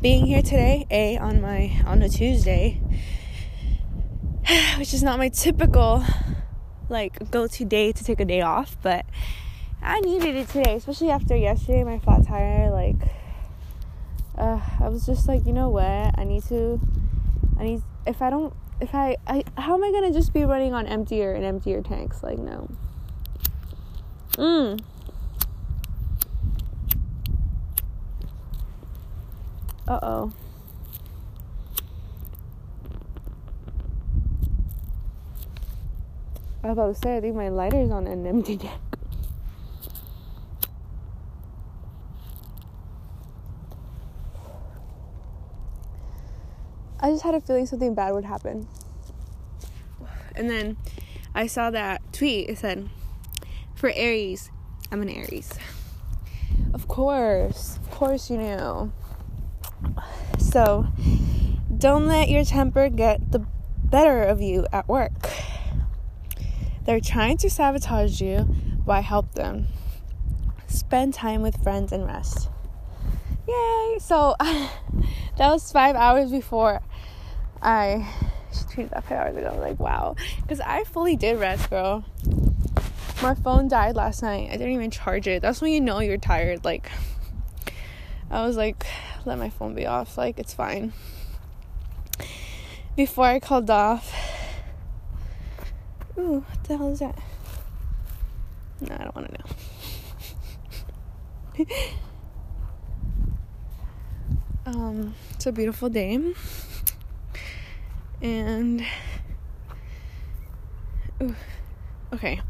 [0.00, 2.80] being here today, A, on my on a Tuesday.
[4.78, 6.04] which is not my typical
[6.88, 9.04] like go to day to take a day off, but
[9.82, 12.96] I needed it today, especially after yesterday my flat tire like
[14.36, 16.16] uh, I was just like, you know what?
[16.16, 16.80] I need to
[17.58, 20.74] I need if I don't if I, I how am I gonna just be running
[20.74, 22.22] on emptier and emptier tanks?
[22.22, 22.70] Like no.
[24.34, 24.80] Mm.
[29.88, 30.32] Uh oh.
[36.62, 38.78] I was about to say, I think my lighter's on an empty deck.
[47.00, 48.68] I just had a feeling something bad would happen.
[50.36, 50.76] And then
[51.34, 52.50] I saw that tweet.
[52.50, 52.90] It said,
[53.74, 54.50] for Aries,
[54.92, 55.50] I'm an Aries.
[56.74, 58.92] Of course, of course, you knew.
[60.38, 60.86] So,
[61.76, 63.46] don't let your temper get the
[63.84, 65.30] better of you at work.
[66.84, 68.38] They're trying to sabotage you.
[68.84, 69.68] Why help them?
[70.66, 72.48] Spend time with friends and rest.
[73.46, 73.98] Yay!
[74.00, 74.70] So that
[75.38, 76.80] was five hours before
[77.62, 78.08] I
[78.52, 79.50] tweeted that five hours ago.
[79.54, 82.04] I'm like, wow, because I fully did rest, girl.
[83.22, 84.48] My phone died last night.
[84.50, 85.42] I didn't even charge it.
[85.42, 86.64] That's when you know you're tired.
[86.64, 86.90] Like,
[88.30, 88.86] I was like,
[89.28, 90.18] let my phone be off.
[90.18, 90.92] Like, it's fine.
[92.96, 94.12] Before I called off,
[96.18, 97.16] Ooh, what the hell is that?
[98.80, 99.38] No, I don't want to
[101.58, 101.66] know.
[104.66, 106.34] um, it's a beautiful day.
[108.20, 108.84] And
[111.22, 111.36] ooh,
[112.12, 112.40] okay.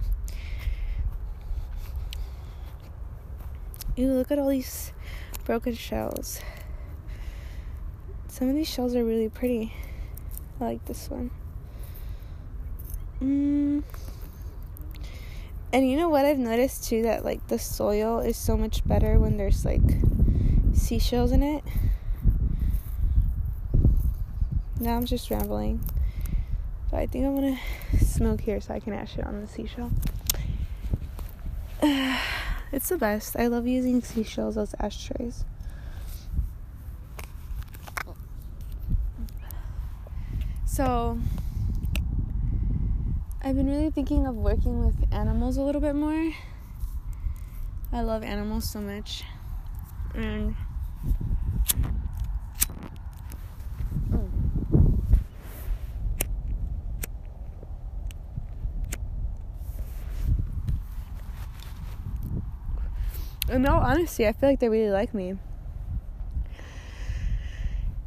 [3.96, 4.92] Ew, look at all these
[5.44, 6.40] broken shells.
[8.38, 9.72] Some of these shells are really pretty.
[10.60, 11.32] I like this one.
[13.20, 13.82] Mm.
[15.72, 19.18] And you know what I've noticed too that like the soil is so much better
[19.18, 19.82] when there's like
[20.72, 21.64] seashells in it.
[24.78, 25.84] Now I'm just rambling.
[26.92, 27.58] But I think I'm gonna
[27.98, 29.90] smoke here so I can ash it on the seashell.
[32.70, 33.34] it's the best.
[33.36, 35.44] I love using seashells as ashtrays.
[40.78, 41.18] So
[43.42, 46.32] I've been really thinking of working with animals a little bit more.
[47.90, 49.24] I love animals so much.
[50.14, 50.54] And
[54.14, 54.28] oh.
[63.50, 65.38] in all honesty, I feel like they really like me.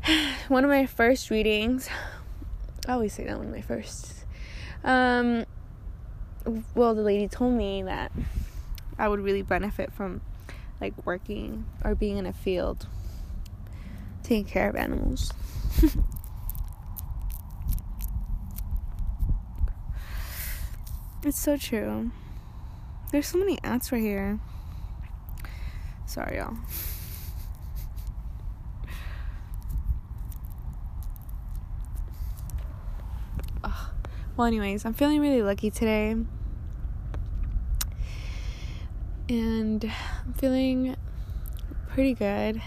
[0.48, 1.90] One of my first readings,
[2.88, 4.26] I always say that one of my first
[4.84, 5.46] um,
[6.74, 8.12] well, the lady told me that
[8.98, 10.22] I would really benefit from
[10.80, 12.88] like working or being in a field
[14.24, 15.32] taking care of animals.
[21.24, 22.12] it's so true.
[23.12, 24.40] There's so many ants right here.
[26.06, 26.56] Sorry, y'all.
[34.38, 36.16] Well, anyways, I'm feeling really lucky today.
[39.28, 39.92] And
[40.26, 40.96] I'm feeling
[41.90, 42.62] pretty good,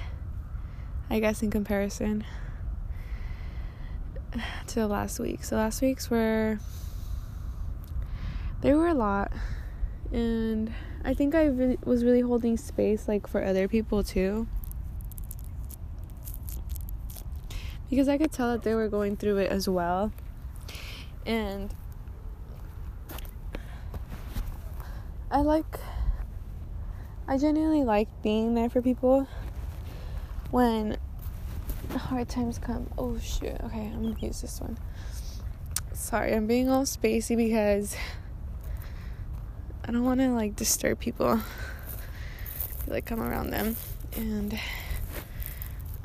[1.08, 2.22] I guess, in comparison
[4.66, 5.42] to the last week.
[5.42, 6.58] So, last week's were,
[8.60, 9.32] they were a lot.
[10.12, 10.70] And
[11.02, 14.46] I think I really, was really holding space, like, for other people too.
[17.88, 20.12] Because I could tell that they were going through it as well
[21.26, 21.74] and
[25.30, 25.78] I like
[27.26, 29.26] I genuinely like being there for people
[30.50, 30.96] when
[31.90, 32.88] hard times come.
[32.98, 33.56] Oh shoot.
[33.64, 34.78] Okay, I'm gonna use this one.
[35.92, 37.96] Sorry, I'm being all spacey because
[39.84, 41.40] I don't want to like disturb people.
[42.86, 43.76] like come around them
[44.16, 44.58] and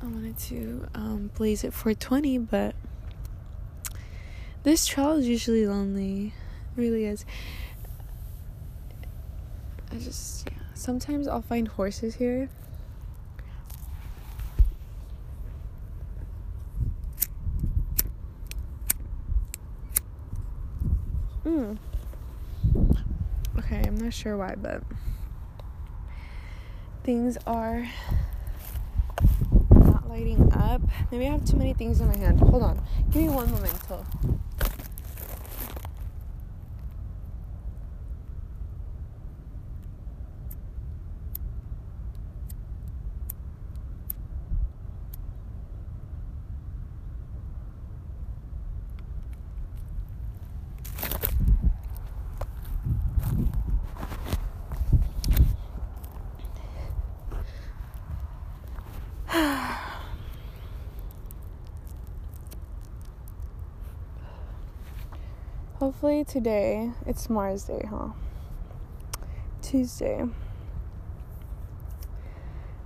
[0.01, 2.73] I wanted to um, blaze it for 20, but
[4.69, 6.27] this trail is usually lonely.
[6.77, 7.25] It really is.
[9.91, 10.59] I just, yeah.
[10.75, 12.49] Sometimes I'll find horses here.
[21.41, 21.73] Hmm.
[23.57, 24.83] Okay, I'm not sure why, but
[27.03, 27.89] things are
[30.09, 30.81] lighting up.
[31.11, 32.39] Maybe I have too many things in my hand.
[32.39, 32.81] Hold on.
[33.11, 33.73] Give me one moment
[65.99, 68.07] hopefully today, it's Mars Day, huh?
[69.61, 70.23] Tuesday.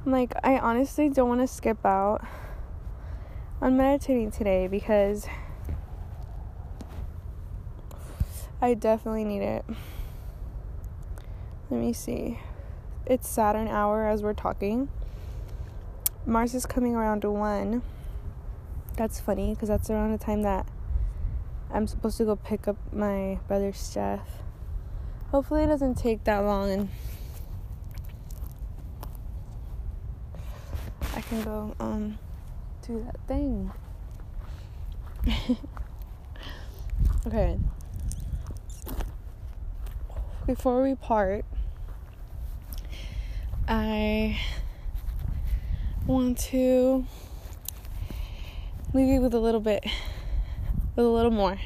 [0.03, 2.25] Like, I honestly don't want to skip out
[3.61, 5.27] on meditating today because
[8.59, 9.63] I definitely need it.
[11.69, 12.39] Let me see.
[13.05, 14.89] It's Saturn hour as we're talking.
[16.25, 17.83] Mars is coming around to 1.
[18.97, 20.65] That's funny because that's around the time that
[21.73, 24.21] I'm supposed to go pick up my brother's stuff.
[25.31, 26.89] Hopefully, it doesn't take that long and
[31.15, 32.19] I can go um
[32.85, 33.71] do that thing.
[37.27, 37.57] okay.
[40.45, 41.45] Before we part,
[43.67, 44.37] I
[46.05, 47.05] want to
[48.93, 49.85] leave you with a little bit,
[50.95, 51.59] with a little more.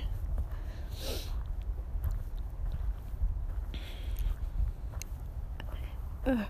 [6.26, 6.46] Ugh.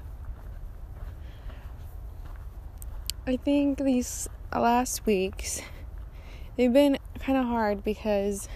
[3.27, 5.61] I think these last weeks
[6.55, 8.47] they've been kind of hard because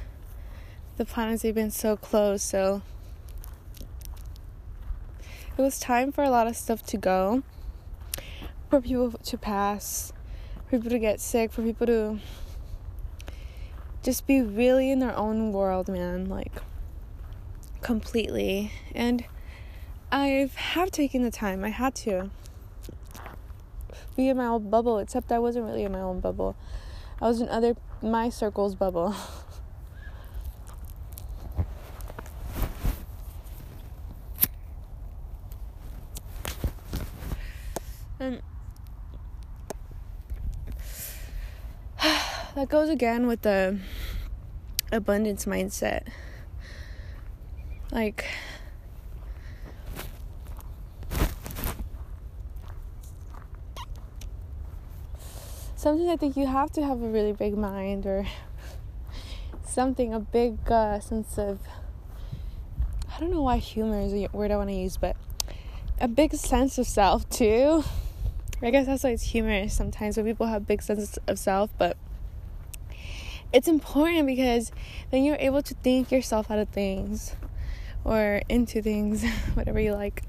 [0.95, 2.81] the planets they've been so close so
[5.57, 7.43] it was time for a lot of stuff to go
[8.69, 10.13] for people to pass
[10.65, 12.19] for people to get sick for people to
[14.03, 16.53] just be really in their own world man like
[17.81, 19.23] completely and
[20.11, 22.29] i have taken the time i had to
[24.15, 26.55] be in my own bubble, except I wasn't really in my own bubble.
[27.21, 29.15] I was in other my circle's bubble.
[38.19, 38.41] and
[42.55, 43.79] that goes again with the
[44.91, 46.07] abundance mindset.
[47.91, 48.25] Like
[55.75, 58.25] sometimes I think you have to have a really big mind or
[59.65, 61.59] something, a big uh, sense of.
[63.13, 65.15] I don't know why humor is a word I want to use, but
[65.99, 67.83] a big sense of self too.
[68.61, 71.97] I guess that's why it's humorous sometimes when people have big sense of self, but
[73.53, 74.71] it's important because
[75.09, 77.35] then you're able to think yourself out of things
[78.03, 79.23] or into things,
[79.53, 80.23] whatever you like.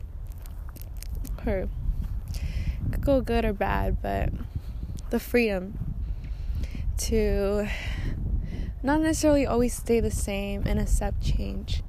[1.46, 1.68] Or
[2.90, 4.30] could go good or bad, but
[5.10, 5.78] the freedom
[6.98, 7.68] to
[8.82, 11.82] not necessarily always stay the same and accept change.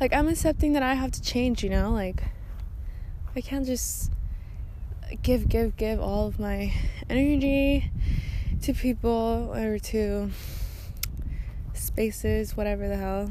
[0.00, 1.92] Like, I'm accepting that I have to change, you know?
[1.92, 2.24] Like,
[3.36, 4.10] I can't just
[5.22, 6.72] give, give, give all of my
[7.08, 7.90] energy
[8.62, 10.30] to people or to
[11.74, 13.30] spaces, whatever the hell.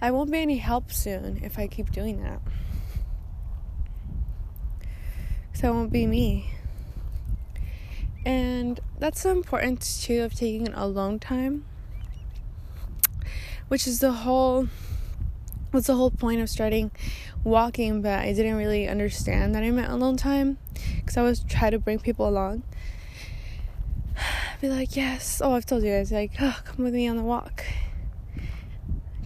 [0.00, 2.40] I won't be any help soon if I keep doing that.
[5.46, 6.52] Because I won't be me.
[8.24, 11.64] And that's the importance too of taking a long time.
[13.66, 14.68] Which is the whole
[15.70, 16.90] what's the whole point of starting
[17.44, 20.58] walking, but I didn't really understand that I meant alone time.
[20.96, 22.62] Because I was trying to bring people along.
[24.60, 25.40] Be like, yes.
[25.42, 27.64] Oh, I've told you guys, like, oh, come with me on the walk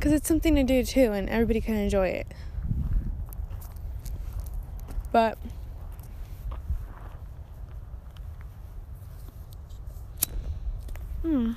[0.02, 2.26] because it's something to do too, and everybody can enjoy it.
[5.12, 5.38] But
[11.22, 11.52] hmm.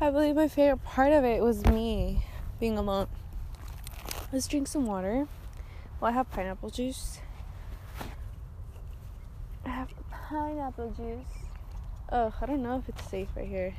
[0.00, 2.24] I believe my favorite part of it was me
[2.60, 3.08] being alone.
[4.32, 5.26] Let's drink some water.
[6.00, 7.20] Well, I have pineapple juice.
[9.64, 11.48] I have pineapple juice.
[12.10, 13.74] Ugh, I don't know if it's safe right here.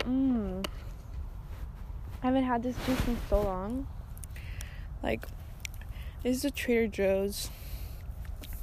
[0.00, 0.64] Mmm.
[2.22, 3.86] I haven't had this juice in so long.
[5.02, 5.26] Like,
[6.22, 7.50] this is a Trader Joe's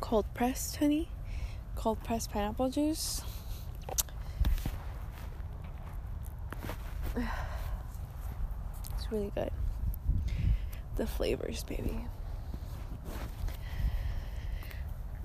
[0.02, 1.10] cold pressed honey,
[1.76, 3.22] cold pressed pineapple juice.
[8.98, 9.52] It's really good.
[10.96, 12.08] The flavors, baby.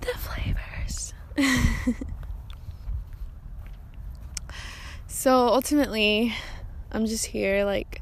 [0.01, 1.13] the flavors.
[5.07, 6.33] so ultimately,
[6.91, 8.01] I'm just here, like,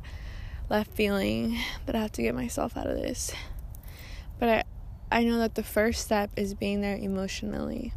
[0.70, 3.32] left feeling that I have to get myself out of this.
[4.40, 4.64] But I,
[5.12, 7.94] I know that the first step is being there emotionally.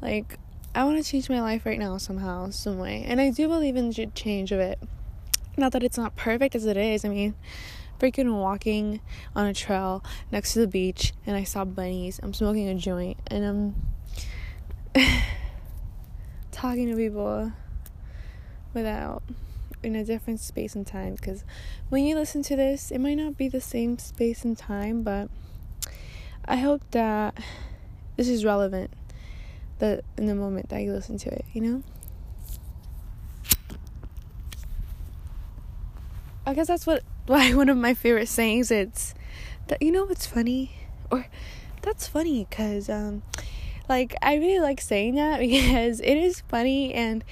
[0.00, 0.38] Like,
[0.74, 3.04] I want to change my life right now somehow, some way.
[3.06, 4.78] And I do believe in the change of it.
[5.56, 7.04] Not that it's not perfect as it is.
[7.04, 7.34] I mean,
[7.98, 9.00] freaking walking
[9.34, 12.20] on a trail next to the beach and I saw bunnies.
[12.22, 13.74] I'm smoking a joint and
[14.94, 15.02] I'm
[16.50, 17.52] talking to people
[18.74, 19.22] without
[19.82, 21.44] in a different space and time because
[21.88, 25.30] when you listen to this, it might not be the same space and time, but
[26.44, 27.38] I hope that
[28.16, 28.90] this is relevant
[29.78, 31.82] that in the moment that you listen to it, you know?
[36.46, 39.12] I guess that's what why one of my favorite sayings it's
[39.66, 40.70] that you know what's funny
[41.10, 41.26] or
[41.82, 43.22] that's funny cuz um
[43.88, 47.24] like I really like saying that because it is funny and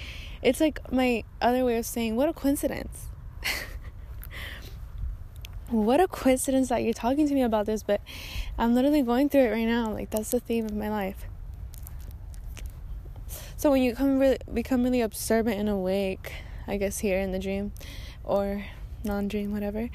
[0.42, 3.06] it's like my other way of saying what a coincidence.
[5.70, 8.00] what a coincidence that you're talking to me about this, but
[8.58, 9.90] I'm literally going through it right now.
[9.90, 11.26] Like that's the theme of my life.
[13.64, 16.34] So when you become really become really observant and awake,
[16.66, 17.72] I guess here in the dream
[18.22, 18.62] or
[19.04, 19.88] non-dream whatever,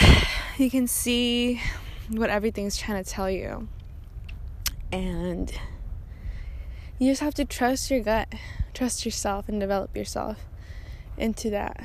[0.56, 1.60] you can see
[2.08, 3.68] what everything's trying to tell you.
[4.90, 5.52] And
[6.98, 8.32] you just have to trust your gut,
[8.72, 10.46] trust yourself and develop yourself
[11.18, 11.84] into that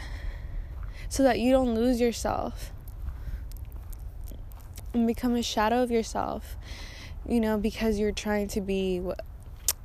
[1.10, 2.72] so that you don't lose yourself
[4.94, 6.56] and become a shadow of yourself,
[7.28, 9.20] you know, because you're trying to be what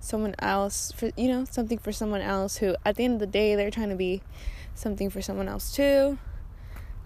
[0.05, 3.26] someone else for you know, something for someone else who at the end of the
[3.26, 4.22] day they're trying to be
[4.74, 6.18] something for someone else too.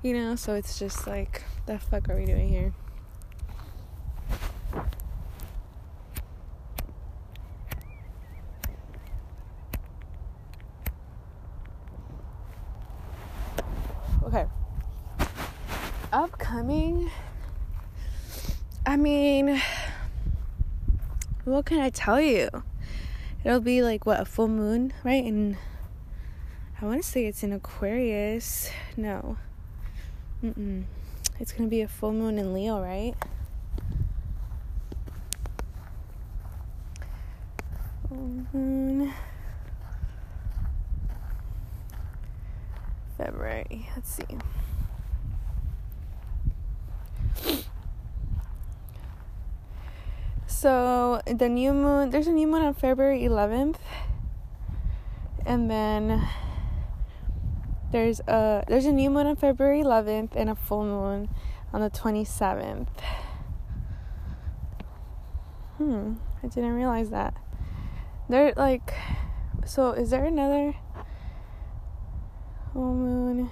[0.03, 2.73] You know, so it's just like the fuck are we doing here?
[14.25, 14.47] Okay.
[16.13, 17.11] Upcoming
[18.89, 19.61] I mean,
[21.45, 22.49] what can I tell you?
[23.45, 25.25] It'll be like what a full moon, right?
[25.25, 25.57] And
[26.81, 28.71] I want to say it's in Aquarius.
[28.97, 29.37] No.
[30.43, 30.85] Mm-mm.
[31.41, 33.15] It's going to be a full moon in Leo, right?
[38.09, 39.13] Full moon.
[43.17, 43.89] February.
[43.97, 44.21] Let's
[47.43, 47.63] see.
[50.59, 53.77] So the new moon, there's a new moon on February 11th,
[55.47, 56.29] and then
[57.93, 61.29] there's a there's a new moon on February 11th and a full moon
[61.73, 62.89] on the 27th.
[65.77, 67.35] Hmm, I didn't realize that.
[68.29, 68.95] There like,
[69.65, 70.75] so is there another
[72.73, 73.49] full moon?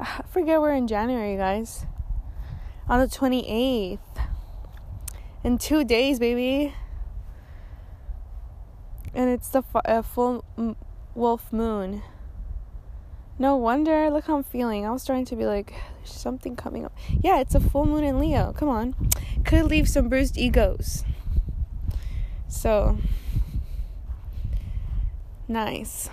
[0.00, 1.84] I forget we're in January, guys.
[2.88, 3.98] On the 28th
[5.42, 6.74] in two days, baby.
[9.14, 10.76] And it's the fu- full m-
[11.14, 12.02] wolf moon.
[13.38, 14.10] No wonder.
[14.10, 14.84] Look how I'm feeling.
[14.86, 16.96] I was starting to be like, there's something coming up.
[17.22, 18.52] Yeah, it's a full moon in Leo.
[18.52, 18.94] Come on.
[19.44, 21.04] Could leave some bruised egos.
[22.48, 22.98] So,
[25.48, 26.10] nice.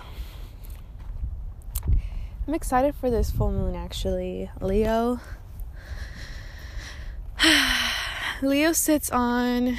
[2.46, 4.50] I'm excited for this full moon actually.
[4.60, 5.20] Leo.
[8.40, 9.78] Leo sits on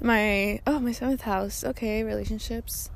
[0.00, 1.64] my oh my seventh house.
[1.64, 2.90] Okay, relationships.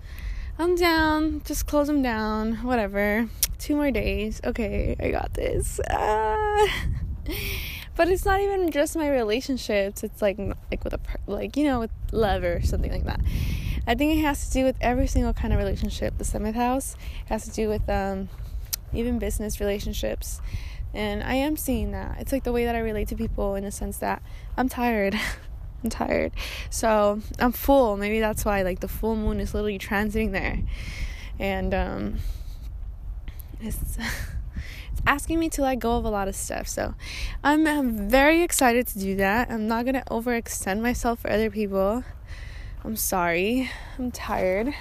[0.58, 1.42] I'm down.
[1.44, 2.56] Just close them down.
[2.56, 3.28] Whatever.
[3.58, 4.40] Two more days.
[4.44, 5.80] Okay, I got this.
[5.90, 6.84] Ah.
[7.94, 10.02] But it's not even just my relationships.
[10.02, 10.38] It's like
[10.70, 13.20] like with a like you know with love or something like that.
[13.86, 16.16] I think it has to do with every single kind of relationship.
[16.16, 16.96] The seventh house
[17.26, 18.30] has to do with um,
[18.94, 20.40] even business relationships
[20.94, 22.18] and I am seeing that.
[22.20, 24.22] It's like the way that I relate to people in the sense that
[24.56, 25.18] I'm tired.
[25.84, 26.32] I'm tired.
[26.70, 27.96] So I'm full.
[27.96, 30.60] Maybe that's why like the full moon is literally transiting there.
[31.38, 32.18] And um
[33.60, 33.98] it's
[34.92, 36.68] it's asking me to let go of a lot of stuff.
[36.68, 36.94] So
[37.42, 39.50] I'm, I'm very excited to do that.
[39.50, 42.04] I'm not gonna overextend myself for other people.
[42.84, 43.70] I'm sorry.
[43.98, 44.74] I'm tired.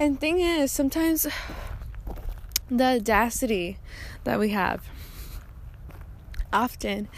[0.00, 1.26] And thing is, sometimes
[2.70, 3.78] the audacity
[4.22, 4.84] that we have,
[6.52, 7.08] often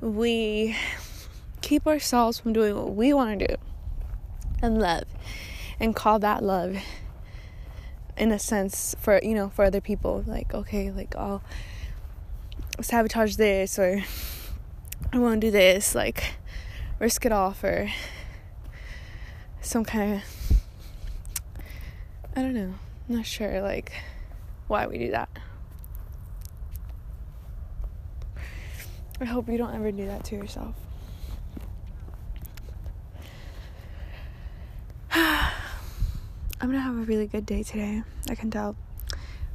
[0.00, 0.74] we
[1.60, 3.54] keep ourselves from doing what we want to do
[4.62, 5.04] and love
[5.78, 6.78] and call that love
[8.16, 10.24] in a sense for you know for other people.
[10.26, 11.42] Like okay like I'll
[12.80, 14.02] sabotage this or
[15.12, 16.36] I won't do this like
[16.98, 17.90] risk it all for
[19.60, 20.37] some kind of
[22.38, 22.72] I don't know.
[23.08, 23.92] I'm not sure like
[24.68, 25.28] why we do that.
[29.20, 30.76] I hope you don't ever do that to yourself.
[35.10, 35.50] I'm
[36.60, 38.04] gonna have a really good day today.
[38.30, 38.76] I can tell.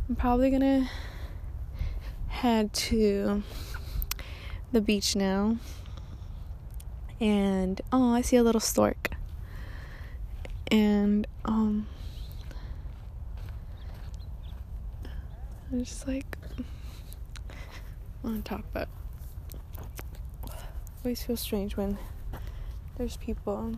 [0.10, 0.90] I'm probably gonna
[2.28, 3.44] head to
[4.74, 5.56] the beach now.
[7.22, 9.12] And oh, I see a little stork.
[10.70, 11.88] And um
[15.74, 16.62] I'm just like I
[18.22, 18.88] want to talk about
[21.04, 21.98] always feels strange when
[22.96, 23.76] there's people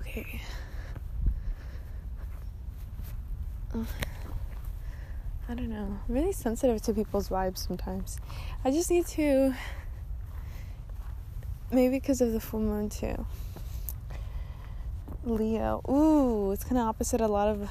[0.00, 0.40] okay
[5.48, 5.96] I don't know.
[6.08, 8.18] I'm really sensitive to people's vibes sometimes.
[8.64, 9.54] I just need to
[11.70, 13.24] maybe because of the full moon too.
[15.26, 15.82] Leo.
[15.88, 17.68] Ooh, it's kind of opposite a lot of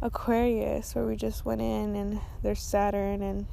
[0.00, 3.46] Aquarius, where we just went in and there's Saturn and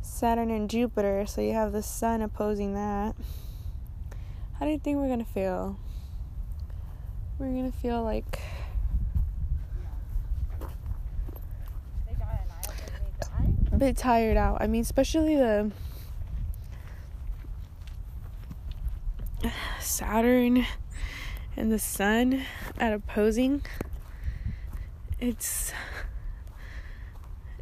[0.00, 3.16] Saturn and Jupiter, so you have the sun opposing that.
[4.58, 5.76] How do you think we're gonna feel?
[7.38, 8.38] We're gonna feel like
[13.72, 14.60] a bit tired out.
[14.60, 15.72] I mean, especially the
[19.90, 20.64] Saturn
[21.56, 22.42] and the sun
[22.78, 23.62] at opposing
[25.18, 25.72] it's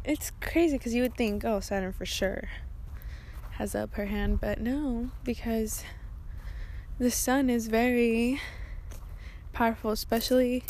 [0.05, 2.49] it's crazy because you would think, oh, Saturn for sure
[3.51, 5.83] has the upper hand, but no, because
[6.97, 8.39] the sun is very
[9.51, 10.63] powerful, especially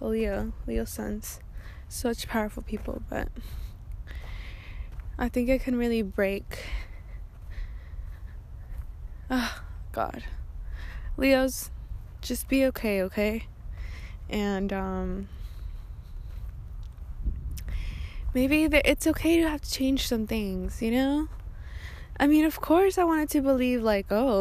[0.00, 1.40] Leo, Leo suns,
[1.88, 3.28] such powerful people, but
[5.18, 6.64] I think it can really break.
[9.30, 9.62] Oh,
[9.92, 10.24] God.
[11.16, 11.70] Leos,
[12.20, 13.46] just be okay, okay?
[14.28, 15.28] and um,
[18.34, 21.28] maybe it's okay to have to change some things, you know?
[22.18, 24.34] I mean, of course, I wanted to believe, like, oh,